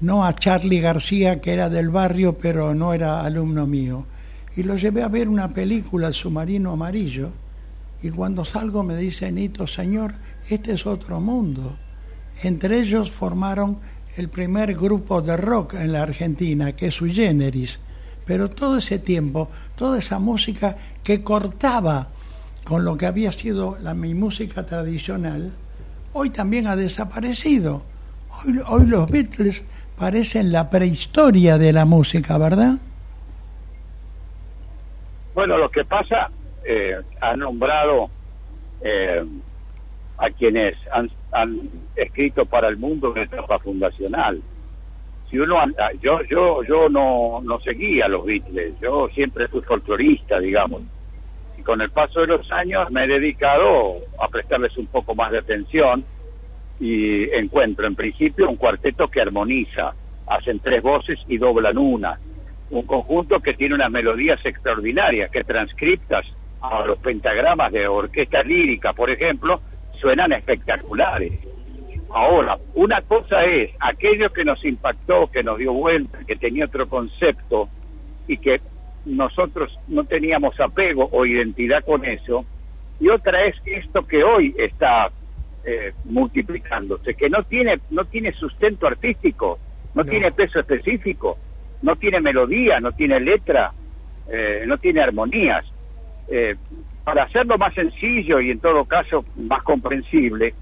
[0.00, 4.06] no a Charlie García que era del barrio pero no era alumno mío.
[4.56, 7.30] Y lo llevé a ver una película, El submarino amarillo,
[8.02, 10.14] y cuando salgo me dice Nito, señor,
[10.48, 11.76] este es otro mundo.
[12.42, 13.78] Entre ellos formaron
[14.16, 17.80] el primer grupo de rock en la Argentina, que es Sui Generis.
[18.26, 22.08] Pero todo ese tiempo, toda esa música que cortaba
[22.64, 25.52] con lo que había sido la, mi música tradicional,
[26.12, 27.82] hoy también ha desaparecido.
[28.44, 29.64] Hoy, hoy los Beatles
[29.98, 32.78] parecen la prehistoria de la música, ¿verdad?
[35.34, 36.30] Bueno, lo que pasa,
[36.64, 38.08] eh, ha nombrado
[38.80, 39.24] eh,
[40.18, 44.40] a quienes han, han escrito para el mundo una etapa fundacional.
[45.30, 49.62] Si uno, an- ah, yo, yo, yo no, no seguía los Beatles, yo siempre fui
[49.62, 50.82] folclorista, digamos.
[51.58, 55.32] Y con el paso de los años me he dedicado a prestarles un poco más
[55.32, 56.04] de atención
[56.80, 59.94] y encuentro en principio un cuarteto que armoniza,
[60.26, 62.18] hacen tres voces y doblan una
[62.70, 66.24] un conjunto que tiene unas melodías extraordinarias, que transcriptas
[66.60, 69.60] a los pentagramas de orquesta lírica, por ejemplo,
[70.00, 71.32] suenan espectaculares.
[72.14, 76.88] Ahora, una cosa es aquello que nos impactó, que nos dio vuelta, que tenía otro
[76.88, 77.68] concepto
[78.28, 78.60] y que
[79.04, 82.44] nosotros no teníamos apego o identidad con eso,
[83.00, 85.10] y otra es esto que hoy está
[85.64, 89.58] eh, multiplicándose, que no tiene, no tiene sustento artístico,
[89.94, 90.08] no, No.
[90.08, 91.36] tiene peso específico,
[91.82, 93.72] no tiene melodía, no tiene letra,
[94.30, 95.64] eh, no tiene armonías.
[96.28, 96.54] Eh,
[97.02, 100.54] para hacerlo más sencillo y en todo caso más comprensible,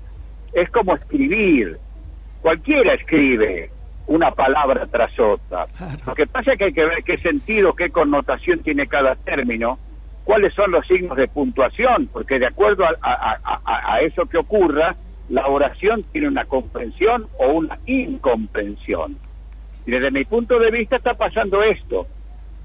[0.52, 1.78] es como escribir.
[2.40, 3.70] Cualquiera escribe
[4.06, 5.66] una palabra tras otra.
[6.06, 9.78] Lo que pasa es que hay que ver qué sentido, qué connotación tiene cada término,
[10.24, 14.26] cuáles son los signos de puntuación, porque de acuerdo a, a- a- a- a eso
[14.26, 14.96] que ocurra,
[15.28, 19.18] la oración tiene una comprensión o una incomprensión.
[19.86, 22.06] Y desde mi punto de vista está pasando esto.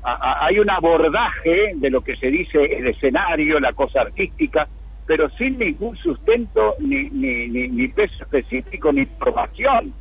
[0.04, 4.68] A- a- hay un abordaje de lo que se dice el escenario, la cosa artística,
[5.08, 9.94] pero sin ningún sustento, ni, ni, ni, ni peso específico, ni información.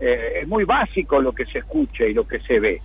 [0.00, 2.80] Eh, es muy básico lo que se escucha y lo que se ve.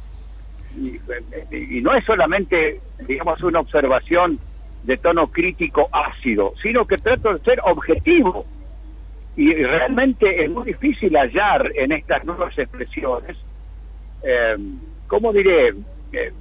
[0.76, 4.38] y, no es solamente, digamos, una observación
[4.84, 8.46] de tono crítico ácido, sino que trato de ser objetivo.
[9.38, 13.38] Y realmente es muy difícil hallar en estas nuevas expresiones,
[14.24, 14.56] eh,
[15.08, 15.70] ¿cómo diré?
[16.12, 16.32] Eh,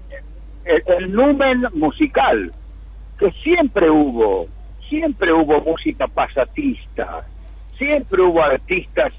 [0.65, 2.53] el, el numen musical,
[3.19, 4.49] que siempre hubo,
[4.89, 7.27] siempre hubo música pasatista,
[7.77, 9.13] siempre hubo artistas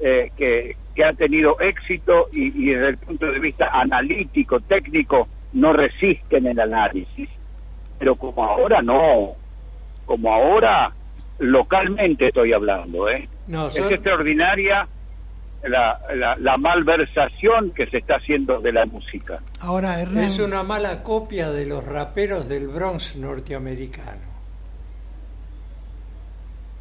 [0.00, 5.28] eh, que, que han tenido éxito y, y, desde el punto de vista analítico, técnico,
[5.52, 7.28] no resisten el análisis.
[7.98, 9.34] Pero como ahora no,
[10.06, 10.92] como ahora
[11.38, 13.28] localmente estoy hablando, ¿eh?
[13.68, 14.86] es extraordinaria
[15.64, 19.40] la, la, la, malversación que se está haciendo de la música.
[19.60, 24.31] Ahora, Es una mala copia de los raperos del Bronx norteamericano.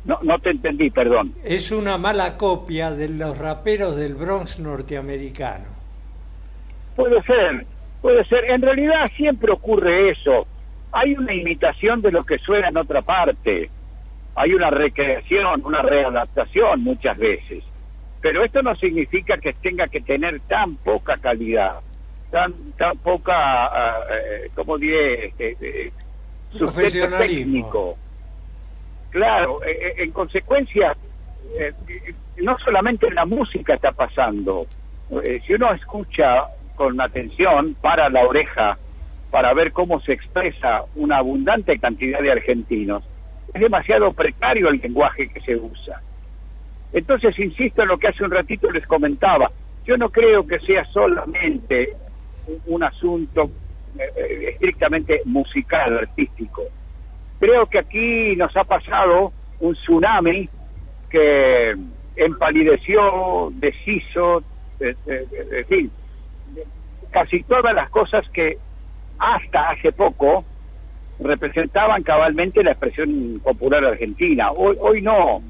[0.03, 1.33] No, no te entendí, perdón.
[1.43, 5.65] Es una mala copia de los raperos del Bronx norteamericano.
[6.95, 7.65] Puede ser,
[8.01, 8.45] puede ser.
[8.45, 10.47] En realidad siempre ocurre eso.
[10.91, 13.69] Hay una imitación de lo que suena en otra parte.
[14.35, 17.63] Hay una recreación, una readaptación muchas veces.
[18.21, 21.79] Pero esto no significa que tenga que tener tan poca calidad,
[22.29, 25.27] tan tan poca, uh, eh, ¿cómo diré?
[25.27, 25.91] Este, eh,
[27.17, 27.97] técnico
[29.11, 30.95] Claro, eh, eh, en consecuencia,
[31.59, 31.73] eh,
[32.37, 34.65] no solamente en la música está pasando.
[35.45, 36.45] si uno escucha
[36.75, 38.77] con atención, para la oreja,
[39.29, 43.03] para ver cómo se expresa una abundante cantidad de argentinos,
[43.53, 46.01] es demasiado precario el lenguaje que se usa.
[46.93, 49.51] Entonces, insisto en lo que hace un ratito les comentaba,
[49.85, 51.89] yo no creo que sea solamente
[52.67, 53.51] un asunto
[54.53, 56.63] estrictamente musical, artístico
[57.41, 60.47] Creo que aquí nos ha pasado un tsunami
[61.09, 61.75] que
[62.15, 64.43] empalideció, deshizo,
[64.79, 65.91] en fin,
[67.09, 68.59] casi todas las cosas que
[69.17, 70.45] hasta hace poco
[71.19, 74.51] representaban cabalmente la expresión popular argentina.
[74.51, 75.41] Hoy, hoy no,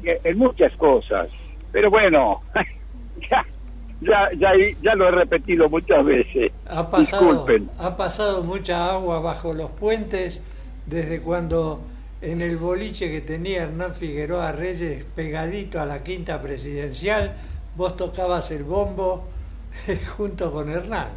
[0.00, 1.28] en muchas cosas.
[1.70, 2.40] Pero bueno,
[3.30, 3.44] ya,
[4.00, 6.50] ya, ya, ya lo he repetido muchas veces.
[6.66, 7.68] Ha pasado, Disculpen.
[7.78, 10.42] Ha pasado mucha agua bajo los puentes
[10.86, 11.80] desde cuando
[12.20, 17.34] en el boliche que tenía Hernán Figueroa Reyes pegadito a la quinta presidencial,
[17.76, 19.28] vos tocabas el bombo
[20.16, 21.08] junto con Hernán.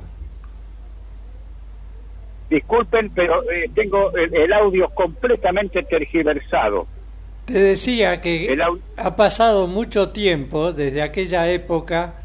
[2.50, 6.88] Disculpen, pero eh, tengo el, audio completamente tergiversado.
[7.46, 8.58] Te decía que
[8.98, 12.16] ha pasado mucho tiempo desde aquella época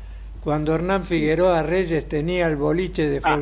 [0.43, 3.35] cuando Hernán Figueroa Reyes tenía el boliche de ah.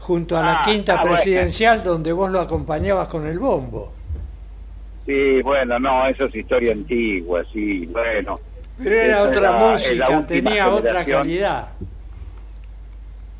[0.00, 3.92] Junto a la ah, quinta presidencial donde vos lo acompañabas con el bombo.
[5.06, 8.40] Sí, bueno, no, eso es historia antigua, sí, bueno.
[8.78, 11.68] Pero era otra música, tenía otra calidad.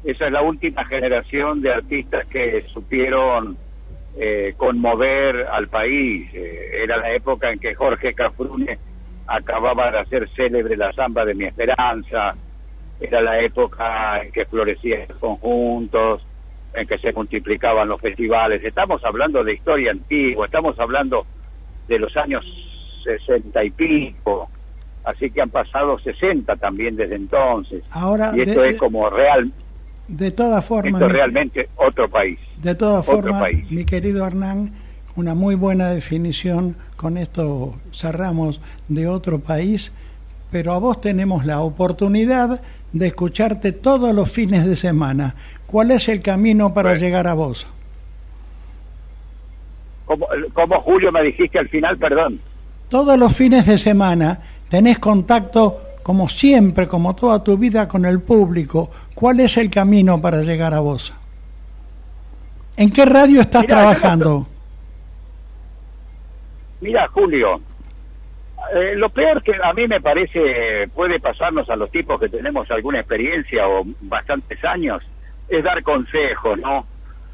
[0.05, 3.57] Esa es la última generación de artistas que supieron
[4.17, 6.29] eh, conmover al país.
[6.35, 8.79] Eh, era la época en que Jorge Cafrune
[9.27, 12.35] acababa de hacer célebre la samba de mi esperanza.
[12.99, 16.23] Era la época en que florecían los conjuntos,
[16.75, 18.63] en que se multiplicaban los festivales.
[18.65, 21.27] Estamos hablando de historia antigua, estamos hablando
[21.89, 22.45] de los años
[23.03, 24.49] sesenta y pico,
[25.05, 27.83] así que han pasado sesenta también desde entonces.
[27.93, 29.53] Ahora, y esto es como real.
[30.09, 31.01] De todas formas.
[31.01, 32.39] Esto es realmente otro país.
[32.59, 34.73] De todas formas, mi querido Hernán,
[35.17, 36.77] una muy buena definición.
[36.97, 39.93] Con esto cerramos de otro país,
[40.51, 42.61] pero a vos tenemos la oportunidad
[42.93, 45.37] de escucharte todos los fines de semana.
[45.71, 47.65] ¿Cuál es el camino para llegar a vos?
[50.05, 52.41] Como, Julio me dijiste al final, perdón.
[52.89, 58.21] Todos los fines de semana tenés contacto, como siempre, como toda tu vida, con el
[58.21, 58.91] público.
[59.15, 61.15] ¿Cuál es el camino para llegar a vos?
[62.77, 64.49] ¿En qué radio estás trabajando?
[66.81, 67.61] Mira, Julio,
[68.75, 72.69] eh, lo peor que a mí me parece puede pasarnos a los tipos que tenemos
[72.73, 75.01] alguna experiencia o bastantes años
[75.51, 76.87] es dar consejos, ¿no?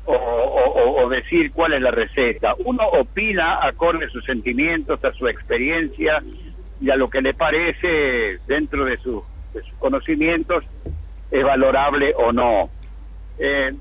[0.07, 2.55] O, decir cuál es la receta.
[2.65, 6.21] Uno opina acorde a sus sentimientos, a su experiencia
[6.81, 9.23] y a lo que le parece dentro de, sus
[9.79, 10.65] conocimientos
[11.31, 12.69] es valorable o no.
[13.39, 13.73] Eh,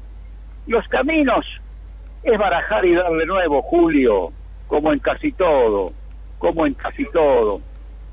[0.67, 1.45] los caminos
[2.23, 4.31] es barajar y dar de nuevo, Julio,
[4.67, 5.93] como en casi todo
[6.45, 7.61] como en casi todo.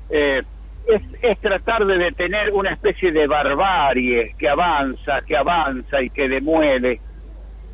[0.09, 0.41] Eh,
[0.87, 6.27] es, es, tratar de detener una especie de barbarie que avanza, que avanza y que
[6.27, 6.99] demuele.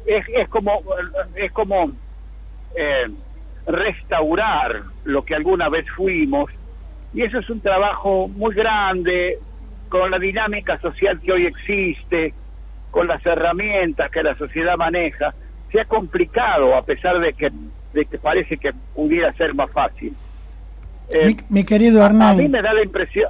[0.05, 0.81] Es, es como,
[1.35, 1.91] es como
[2.75, 3.07] eh,
[3.67, 6.51] restaurar lo que alguna vez fuimos
[7.13, 9.39] y eso es un trabajo muy grande
[9.89, 12.33] con la dinámica social que hoy existe.
[12.91, 15.31] con las herramientas que la sociedad maneja,
[15.71, 17.51] se ha complicado a pesar de que,
[17.93, 20.11] de que parece que pudiera ser más fácil.
[21.25, 22.31] Mi, mi, querido a, Hernán.
[22.31, 23.27] A mí me da la impresión.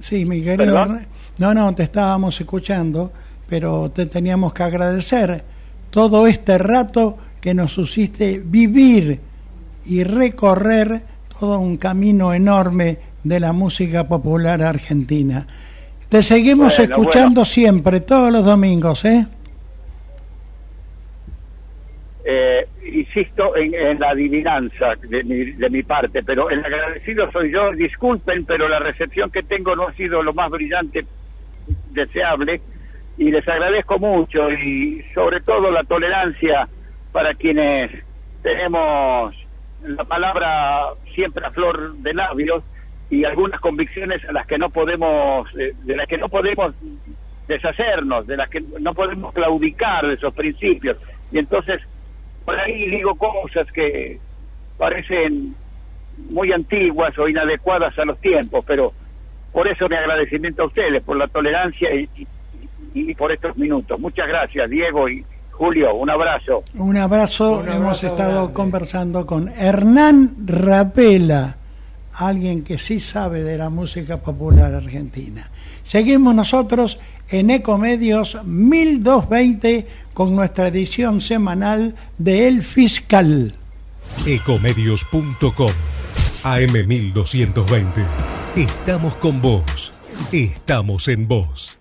[0.00, 1.06] Sí, mi querido Hernán.
[1.38, 3.12] No, no, te estábamos escuchando,
[3.48, 5.44] pero te teníamos que agradecer
[5.90, 9.20] todo este rato que nos hiciste vivir
[9.84, 11.02] y recorrer
[11.38, 15.46] todo un camino enorme de la música popular argentina.
[16.08, 17.44] Te seguimos Bueno, escuchando bueno.
[17.44, 19.26] siempre, todos los domingos, ¿eh?
[22.28, 27.52] Eh, insisto en, en la adivinanza de mi, de mi parte, pero el agradecido soy
[27.52, 27.70] yo.
[27.70, 31.06] Disculpen, pero la recepción que tengo no ha sido lo más brillante
[31.92, 32.60] deseable
[33.16, 36.68] y les agradezco mucho y sobre todo la tolerancia
[37.12, 37.92] para quienes
[38.42, 39.32] tenemos
[39.84, 42.64] la palabra siempre a flor de labios
[43.08, 46.74] y algunas convicciones a las que no podemos eh, de las que no podemos
[47.46, 50.96] deshacernos, de las que no podemos claudicar de esos principios
[51.30, 51.80] y entonces
[52.46, 54.18] por ahí digo cosas que
[54.78, 55.54] parecen
[56.30, 58.92] muy antiguas o inadecuadas a los tiempos, pero
[59.52, 62.26] por eso mi agradecimiento a ustedes, por la tolerancia y, y-
[63.10, 64.00] y por estos minutos.
[64.00, 65.94] Muchas gracias, Diego y Julio.
[65.94, 66.62] Un abrazo.
[66.74, 68.54] Un abrazo, Un hemos abrazo estado grande.
[68.54, 71.56] conversando con Hernán Rapela,
[72.14, 75.50] alguien que sí sabe de la música popular argentina.
[75.82, 79.86] Seguimos nosotros en Ecomedios 1220
[80.16, 83.52] con nuestra edición semanal de El Fiscal.
[84.26, 85.70] Ecomedios.com
[86.42, 88.06] AM1220.
[88.56, 89.92] Estamos con vos.
[90.32, 91.78] Estamos en vos.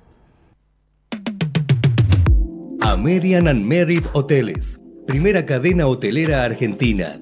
[2.81, 4.81] American and Merit Hoteles.
[5.07, 7.21] Primera cadena hotelera argentina.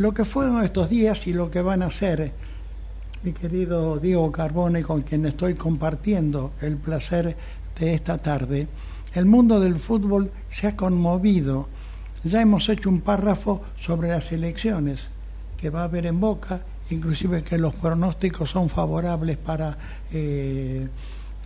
[0.00, 2.32] lo que fueron estos días y lo que van a ser,
[3.22, 7.36] mi querido Diego Carbone, con quien estoy compartiendo el placer
[7.78, 8.66] de esta tarde.
[9.12, 11.68] El mundo del fútbol se ha conmovido.
[12.24, 15.10] Ya hemos hecho un párrafo sobre las elecciones
[15.58, 19.76] que va a haber en Boca, inclusive que los pronósticos son favorables para
[20.14, 20.88] eh,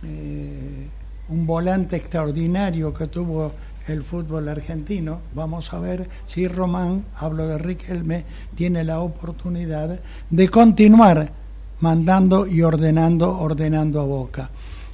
[0.01, 0.87] eh,
[1.27, 3.51] un volante extraordinario que tuvo
[3.87, 5.21] el fútbol argentino.
[5.33, 8.25] Vamos a ver si Román, hablo de Riquelme,
[8.55, 11.31] tiene la oportunidad de continuar
[11.79, 14.49] mandando y ordenando, ordenando a Boca.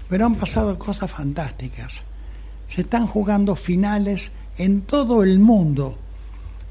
[0.09, 2.01] Pero han pasado cosas fantásticas.
[2.67, 5.97] Se están jugando finales en todo el mundo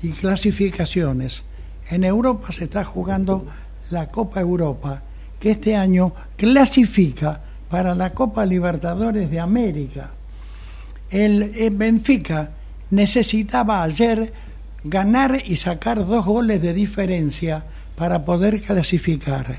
[0.03, 1.45] y clasificaciones.
[1.89, 3.47] En Europa se está jugando
[3.91, 5.03] la Copa Europa,
[5.39, 10.11] que este año clasifica para la Copa Libertadores de América.
[11.11, 12.51] El, el Benfica
[12.91, 14.33] necesitaba ayer
[14.85, 17.65] ganar y sacar dos goles de diferencia
[17.97, 19.59] para poder clasificar.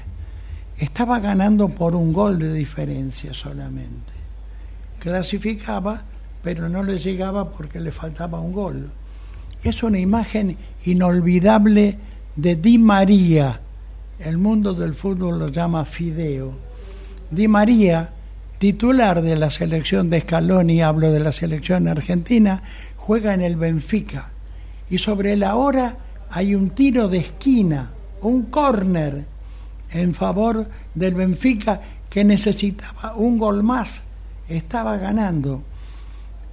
[0.78, 4.14] Estaba ganando por un gol de diferencia solamente.
[5.00, 6.04] Clasificaba,
[6.42, 8.90] pero no le llegaba porque le faltaba un gol.
[9.64, 11.98] Es una imagen inolvidable
[12.36, 13.62] de Di María.
[14.20, 16.54] El mundo del fútbol lo llama Fideo.
[17.30, 18.10] Di María,
[18.62, 22.62] titular de la selección de Scaloni, hablo de la selección argentina,
[22.96, 24.30] juega en el Benfica.
[24.88, 25.98] Y sobre la hora
[26.30, 27.90] hay un tiro de esquina,
[28.22, 29.26] un córner
[29.90, 34.04] en favor del Benfica que necesitaba un gol más
[34.48, 35.64] estaba ganando.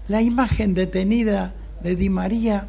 [0.08, 1.52] La imagen detenida
[1.82, 2.68] de Di María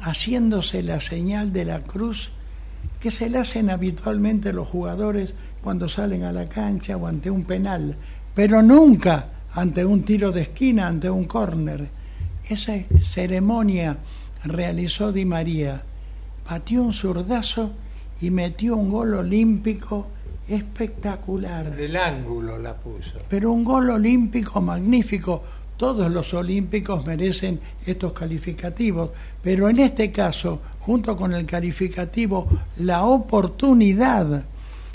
[0.00, 2.30] haciéndose la señal de la cruz
[3.00, 7.44] que se le hacen habitualmente los jugadores cuando salen a la cancha o ante un
[7.44, 7.96] penal,
[8.38, 11.88] pero nunca ante un tiro de esquina, ante un córner.
[12.48, 13.98] Esa ceremonia
[14.44, 15.82] realizó Di María.
[16.48, 17.72] Pateó un zurdazo
[18.20, 20.06] y metió un gol olímpico
[20.46, 21.80] espectacular.
[21.80, 23.18] El ángulo la puso.
[23.28, 25.42] Pero un gol olímpico magnífico.
[25.76, 29.10] Todos los olímpicos merecen estos calificativos,
[29.42, 34.44] pero en este caso, junto con el calificativo, la oportunidad,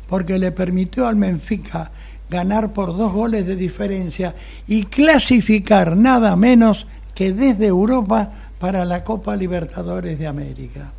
[0.07, 1.91] porque le permitió al Benfica
[2.33, 4.35] ganar por dos goles de diferencia
[4.67, 10.91] y clasificar nada menos que desde Europa para la Copa Libertadores de América.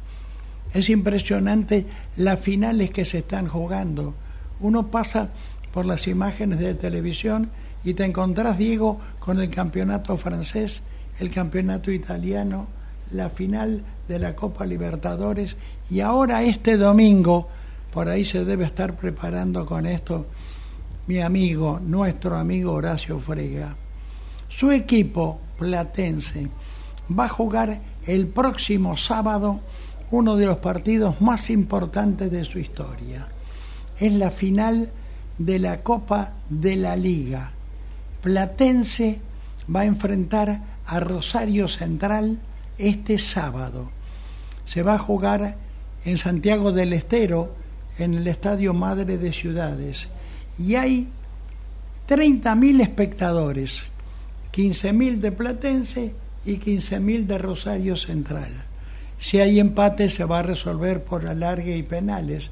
[0.73, 4.15] Es impresionante las finales que se están jugando.
[4.61, 5.29] Uno pasa
[5.73, 7.51] por las imágenes de televisión
[7.85, 10.83] y te encontrás, Diego, con el campeonato francés,
[11.19, 12.67] el campeonato italiano,
[13.11, 15.57] la final de la Copa Libertadores
[15.91, 17.49] y ahora este domingo,
[17.93, 20.27] por ahí se debe estar preparando con esto
[21.07, 23.77] mi amigo, nuestro amigo Horacio Frega.
[24.49, 26.49] Su equipo platense
[27.11, 29.61] va a jugar el próximo sábado
[30.11, 33.29] uno de los partidos más importantes de su historia.
[33.99, 34.91] Es la final
[35.39, 37.53] de la Copa de la Liga.
[38.23, 39.21] Platense
[39.75, 42.39] va a enfrentar a Rosario Central
[42.79, 43.91] este sábado.
[44.65, 45.57] Se va a jugar
[46.05, 47.55] en Santiago del Estero,
[47.99, 50.09] en el Estadio Madre de Ciudades.
[50.59, 51.09] Y hay
[52.09, 53.83] 30.000 espectadores,
[54.53, 58.53] 15.000 de Platense y 15.000 de Rosario Central.
[59.19, 62.51] Si hay empate se va a resolver por alargue y penales,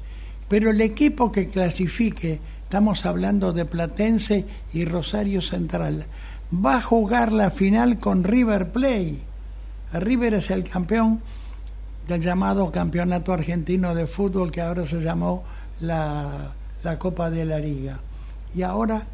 [0.49, 6.05] pero el equipo que clasifique, estamos hablando de Platense y Rosario Central,
[6.53, 9.21] va a jugar la final con River Play.
[9.93, 11.21] River es el campeón
[12.07, 15.43] del llamado Campeonato Argentino de Fútbol que ahora se llamó
[15.79, 16.53] la,
[16.83, 17.99] la Copa de la Liga.
[18.55, 19.07] Y ahora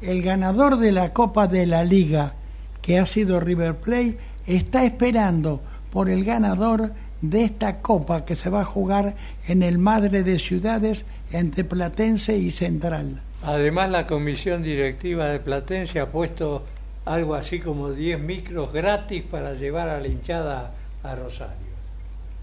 [0.00, 2.34] el ganador de la Copa de la Liga,
[2.82, 8.50] que ha sido River Plate, está esperando por el ganador de esta copa que se
[8.50, 9.14] va a jugar
[9.46, 13.22] en el Madre de Ciudades entre Platense y Central.
[13.42, 16.64] Además, la comisión directiva de Platense ha puesto
[17.04, 21.54] algo así como 10 micros gratis para llevar a la hinchada a Rosario.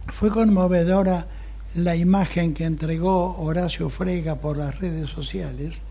[0.08, 1.28] Fue conmovedora
[1.76, 5.82] la imagen que entregó Horacio Frega por las redes sociales.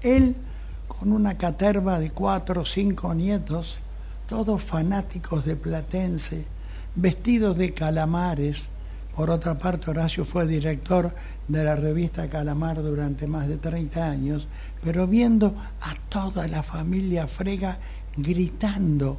[0.00, 0.34] Él,
[0.88, 3.78] con una caterva de cuatro o cinco nietos,
[4.26, 6.44] todos fanáticos de Platense,
[6.96, 8.68] vestidos de calamares.
[9.14, 11.14] Por otra parte, Horacio fue director
[11.46, 14.48] de la revista Calamar durante más de 30 años,
[14.82, 17.78] pero viendo a toda la familia Frega
[18.16, 19.18] gritando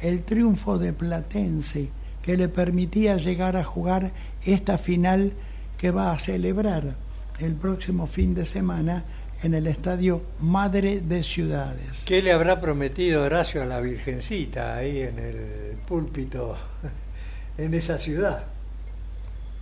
[0.00, 1.90] el triunfo de Platense
[2.22, 4.12] que le permitía llegar a jugar
[4.44, 5.32] esta final
[5.80, 6.94] que va a celebrar
[7.38, 9.02] el próximo fin de semana
[9.42, 12.02] en el estadio Madre de Ciudades.
[12.04, 16.54] ¿Qué le habrá prometido Horacio a la Virgencita ahí en el púlpito
[17.56, 18.44] en esa ciudad?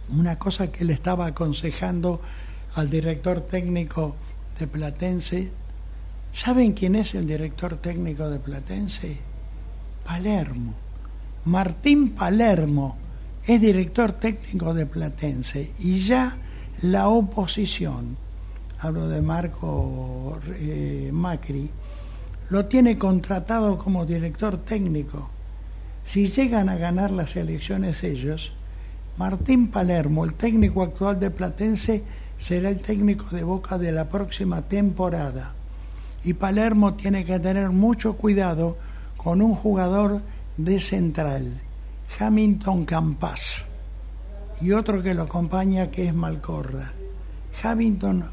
[0.09, 2.21] Una cosa que le estaba aconsejando
[2.75, 4.17] al director técnico
[4.59, 5.53] de Platense.
[6.33, 9.19] ¿Saben quién es el director técnico de Platense?
[10.05, 10.75] Palermo.
[11.45, 12.97] Martín Palermo
[13.49, 16.37] es director técnico de Platense y ya
[16.83, 18.17] la oposición
[18.81, 21.71] hablo de Marco eh, Macri,
[22.51, 25.29] lo tiene contratado como director técnico.
[26.05, 28.53] Si llegan a ganar las elecciones ellos,
[29.17, 32.05] Martín Palermo, el técnico actual de Platense,
[32.37, 35.55] será el técnico de Boca de la próxima temporada.
[36.25, 38.77] Y Palermo tiene que tener mucho cuidado
[39.17, 40.23] con un jugador
[40.57, 41.61] de central,
[42.19, 43.67] Hamilton Campas,
[44.61, 46.93] y otro que lo acompaña que es Malcorra.
[47.63, 48.25] Hamilton,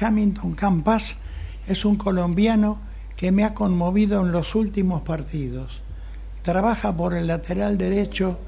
[0.00, 1.16] Hamilton Campas
[1.66, 2.78] es un colombiano
[3.16, 5.82] que me ha conmovido en los últimos partidos.
[6.42, 8.38] Trabaja por el lateral derecho,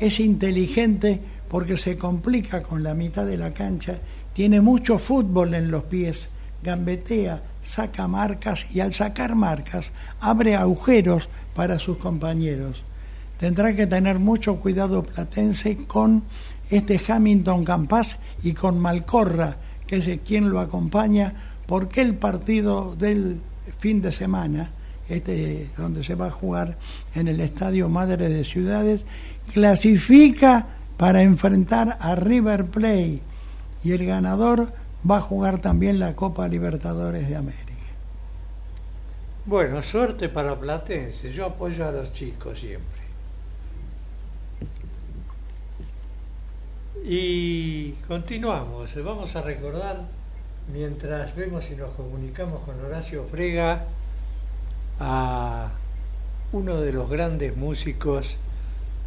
[0.00, 3.98] es inteligente porque se complica con la mitad de la cancha,
[4.32, 6.30] tiene mucho fútbol en los pies,
[6.62, 12.84] gambetea, saca marcas y al sacar marcas abre agujeros para sus compañeros.
[13.38, 16.24] Tendrá que tener mucho cuidado Platense con
[16.70, 19.56] este Hamilton Campas y con Malcorra,
[19.86, 21.34] que es quien lo acompaña,
[21.66, 23.40] porque el partido del
[23.78, 24.70] fin de semana,
[25.08, 26.78] este donde se va a jugar
[27.14, 29.04] en el Estadio Madre de Ciudades,
[29.52, 33.22] clasifica para enfrentar a River Plate
[33.84, 34.72] y el ganador
[35.08, 37.72] va a jugar también la Copa Libertadores de América.
[39.44, 41.32] Bueno, suerte para Platense.
[41.32, 43.02] Yo apoyo a los chicos siempre.
[47.04, 48.94] Y continuamos.
[49.02, 50.02] Vamos a recordar,
[50.72, 53.86] mientras vemos si nos comunicamos con Horacio Frega,
[55.00, 55.70] a
[56.52, 58.36] uno de los grandes músicos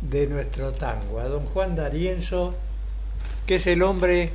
[0.01, 2.53] de nuestro tango, a don Juan D'Arienzo,
[3.45, 4.33] que es el hombre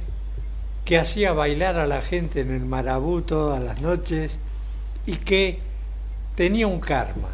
[0.84, 4.38] que hacía bailar a la gente en el Marabú todas las noches
[5.06, 5.60] y que
[6.34, 7.28] tenía un karma.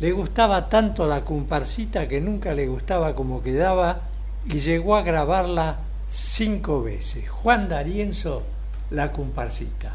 [0.00, 4.02] Le gustaba tanto la comparsita que nunca le gustaba como quedaba
[4.46, 5.78] y llegó a grabarla
[6.10, 7.28] cinco veces.
[7.28, 8.42] Juan D'Arienzo,
[8.90, 9.94] la comparsita.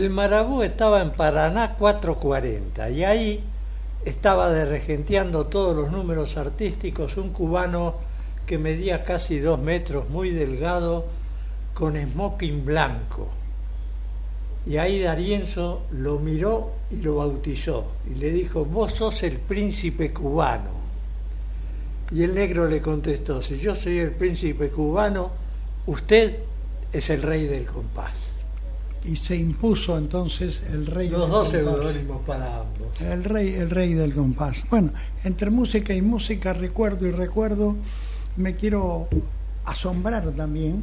[0.00, 3.44] El Marabú estaba en Paraná 440 y ahí
[4.06, 7.96] estaba regenteando todos los números artísticos un cubano
[8.46, 11.04] que medía casi dos metros, muy delgado,
[11.74, 13.28] con smoking blanco.
[14.66, 20.14] Y ahí Darienzo lo miró y lo bautizó y le dijo, vos sos el príncipe
[20.14, 20.70] cubano.
[22.10, 25.30] Y el negro le contestó, si yo soy el príncipe cubano,
[25.84, 26.38] usted
[26.90, 28.29] es el rey del compás.
[29.04, 33.00] Y se impuso entonces el rey Los del dos seudónimos para ambos.
[33.00, 34.64] El rey, el rey del compás.
[34.68, 34.92] Bueno,
[35.24, 37.76] entre música y música, recuerdo y recuerdo,
[38.36, 39.08] me quiero
[39.64, 40.82] asombrar también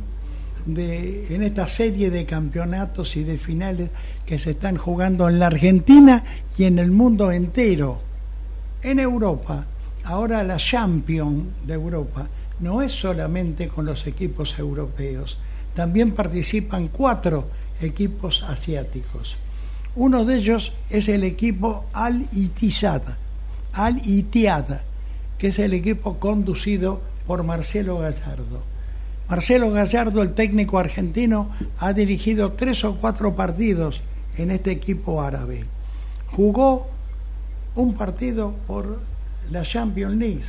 [0.66, 3.90] de en esta serie de campeonatos y de finales
[4.26, 6.24] que se están jugando en la Argentina
[6.58, 8.02] y en el mundo entero.
[8.82, 9.66] En Europa,
[10.04, 12.28] ahora la Champion de Europa
[12.60, 15.38] no es solamente con los equipos europeos,
[15.74, 17.48] también participan cuatro
[17.82, 19.38] equipos asiáticos.
[19.96, 23.02] Uno de ellos es el equipo Al Ittihad,
[23.74, 24.02] Al
[25.38, 28.64] que es el equipo conducido por Marcelo Gallardo.
[29.30, 34.02] Marcelo Gallardo, el técnico argentino, ha dirigido tres o cuatro partidos
[34.38, 35.66] en este equipo árabe.
[36.32, 36.88] Jugó
[37.76, 39.00] un partido por
[39.52, 40.46] la Champions League,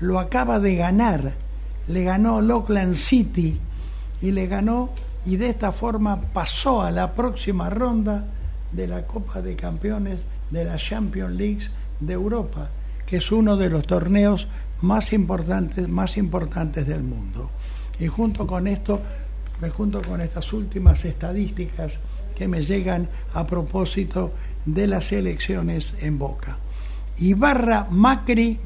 [0.00, 1.34] lo acaba de ganar,
[1.88, 3.58] le ganó al Auckland City
[4.20, 4.90] y le ganó
[5.26, 8.26] y de esta forma pasó a la próxima ronda
[8.72, 11.68] de la Copa de Campeones de la Champions League
[12.00, 12.70] de Europa,
[13.06, 14.48] que es uno de los torneos
[14.80, 17.50] más importantes, más importantes del mundo.
[17.98, 19.00] Y junto con esto,
[19.76, 21.98] junto con estas últimas estadísticas
[22.34, 24.32] que me llegan a propósito
[24.64, 26.58] de las elecciones en Boca.
[27.18, 28.58] Ibarra Macri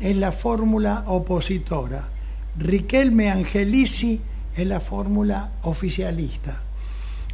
[0.00, 2.10] es la fórmula opositora.
[2.58, 4.20] Riquelme Angelici
[4.56, 6.62] es la fórmula oficialista.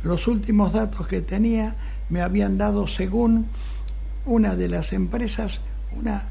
[0.03, 1.77] Los últimos datos que tenía
[2.09, 3.47] me habían dado, según
[4.25, 5.61] una de las empresas,
[5.97, 6.29] una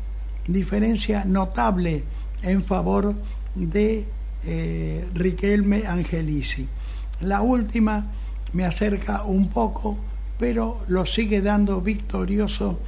[0.48, 2.04] diferencia notable
[2.42, 3.16] en favor
[3.56, 4.06] de
[4.46, 6.68] eh, Riquelme Angelici.
[7.22, 8.12] La última
[8.54, 9.98] me acerca un poco,
[10.38, 12.80] pero lo sigue dando victorioso.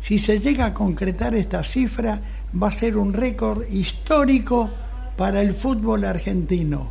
[0.00, 2.20] Si se llega a concretar esta cifra,
[2.60, 4.70] va a ser un récord histórico
[5.16, 6.90] para el fútbol argentino.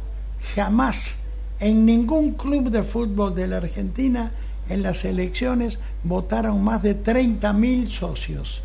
[0.55, 1.17] Jamás
[1.59, 4.31] en ningún club de fútbol de la Argentina
[4.69, 8.61] en las elecciones votaron más de 30.000 socios.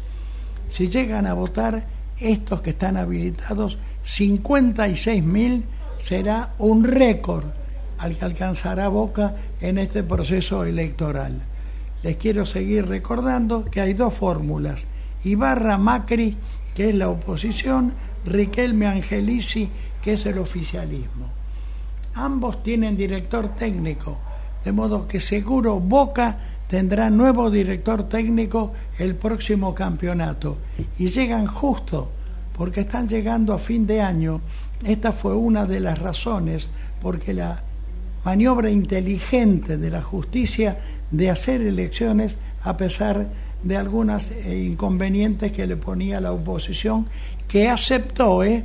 [0.68, 1.86] Si llegan a votar
[2.18, 5.64] estos que están habilitados, 56.000
[6.06, 7.46] será un récord
[7.98, 11.34] al que alcanzará Boca en este proceso electoral.
[12.04, 14.84] Les quiero seguir recordando que hay dos fórmulas,
[15.24, 16.36] Ibarra Macri,
[16.76, 17.92] que es la oposición,
[18.24, 19.68] Riquelme Angelici,
[20.00, 21.26] que es el oficialismo.
[22.14, 24.18] Ambos tienen director técnico,
[24.64, 26.38] de modo que seguro Boca
[26.68, 30.58] tendrá nuevo director técnico el próximo campeonato.
[31.00, 32.12] Y llegan justo,
[32.56, 34.40] porque están llegando a fin de año.
[34.84, 36.68] Esta fue una de las razones
[37.00, 37.62] porque la
[38.24, 40.78] maniobra inteligente de la justicia
[41.10, 43.28] de hacer elecciones a pesar
[43.62, 47.06] de algunos inconvenientes que le ponía la oposición,
[47.48, 48.64] que aceptó, ¿eh?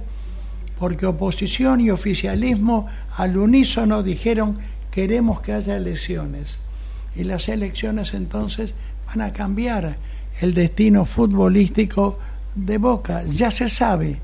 [0.78, 4.58] porque oposición y oficialismo al unísono dijeron
[4.90, 6.60] queremos que haya elecciones.
[7.16, 8.74] Y las elecciones entonces
[9.08, 9.98] van a cambiar
[10.42, 12.20] el destino futbolístico
[12.56, 13.24] de Boca.
[13.24, 14.20] Ya se sabe,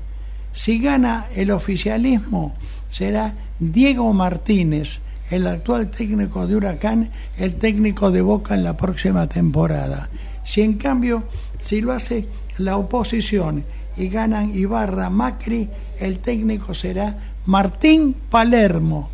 [0.52, 2.54] si gana el oficialismo
[2.88, 9.28] será Diego Martínez, el actual técnico de Huracán, el técnico de Boca en la próxima
[9.28, 10.08] temporada.
[10.44, 11.24] Si en cambio,
[11.60, 12.26] si lo hace
[12.56, 13.64] la oposición
[13.96, 15.68] y ganan Ibarra Macri,
[15.98, 19.10] el técnico será Martín Palermo,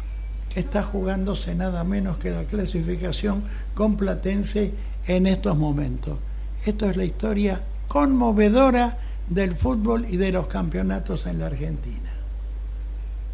[0.52, 4.72] que está jugándose nada menos que la clasificación con Platense
[5.06, 6.18] en estos momentos.
[6.64, 12.12] Esto es la historia conmovedora del fútbol y de los campeonatos en la Argentina.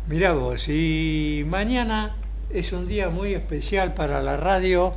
[0.09, 2.17] Mirá vos, y mañana
[2.51, 4.93] es un día muy especial para la radio,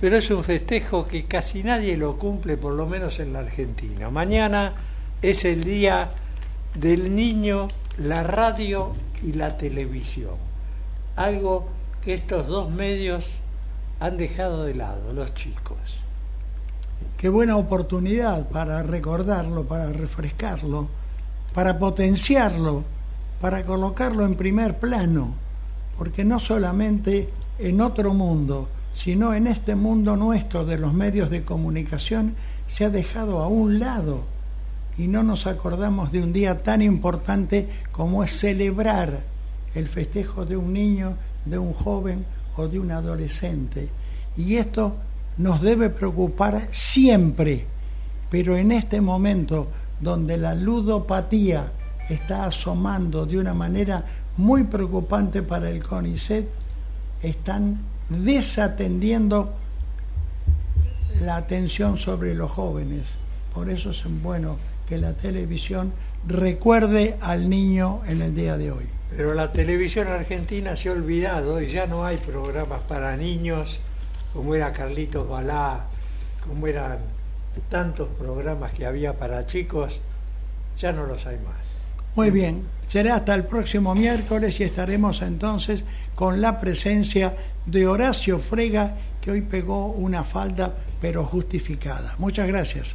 [0.00, 4.10] pero es un festejo que casi nadie lo cumple, por lo menos en la Argentina.
[4.10, 4.74] Mañana
[5.22, 6.10] es el día
[6.74, 7.68] del niño,
[7.98, 10.36] la radio y la televisión.
[11.16, 11.68] Algo
[12.04, 13.28] que estos dos medios
[14.00, 15.97] han dejado de lado, los chicos.
[17.18, 20.86] Qué buena oportunidad para recordarlo, para refrescarlo,
[21.52, 22.84] para potenciarlo,
[23.40, 25.34] para colocarlo en primer plano,
[25.98, 31.44] porque no solamente en otro mundo, sino en este mundo nuestro de los medios de
[31.44, 32.36] comunicación
[32.68, 34.22] se ha dejado a un lado
[34.96, 39.24] y no nos acordamos de un día tan importante como es celebrar
[39.74, 43.88] el festejo de un niño, de un joven o de un adolescente.
[44.36, 44.94] Y esto
[45.38, 47.66] nos debe preocupar siempre,
[48.30, 49.68] pero en este momento
[50.00, 51.72] donde la ludopatía
[52.08, 54.04] está asomando de una manera
[54.36, 56.48] muy preocupante para el CONICET,
[57.22, 57.78] están
[58.08, 59.52] desatendiendo
[61.22, 63.14] la atención sobre los jóvenes.
[63.52, 64.56] Por eso es bueno
[64.88, 65.92] que la televisión
[66.26, 68.84] recuerde al niño en el día de hoy.
[69.16, 73.80] Pero la televisión argentina se ha olvidado y ya no hay programas para niños
[74.32, 75.84] como era Carlitos Balá,
[76.46, 76.98] como eran
[77.68, 80.00] tantos programas que había para chicos,
[80.78, 81.78] ya no los hay más.
[82.14, 88.38] Muy bien, será hasta el próximo miércoles y estaremos entonces con la presencia de Horacio
[88.38, 92.14] Frega, que hoy pegó una falda pero justificada.
[92.18, 92.94] Muchas gracias.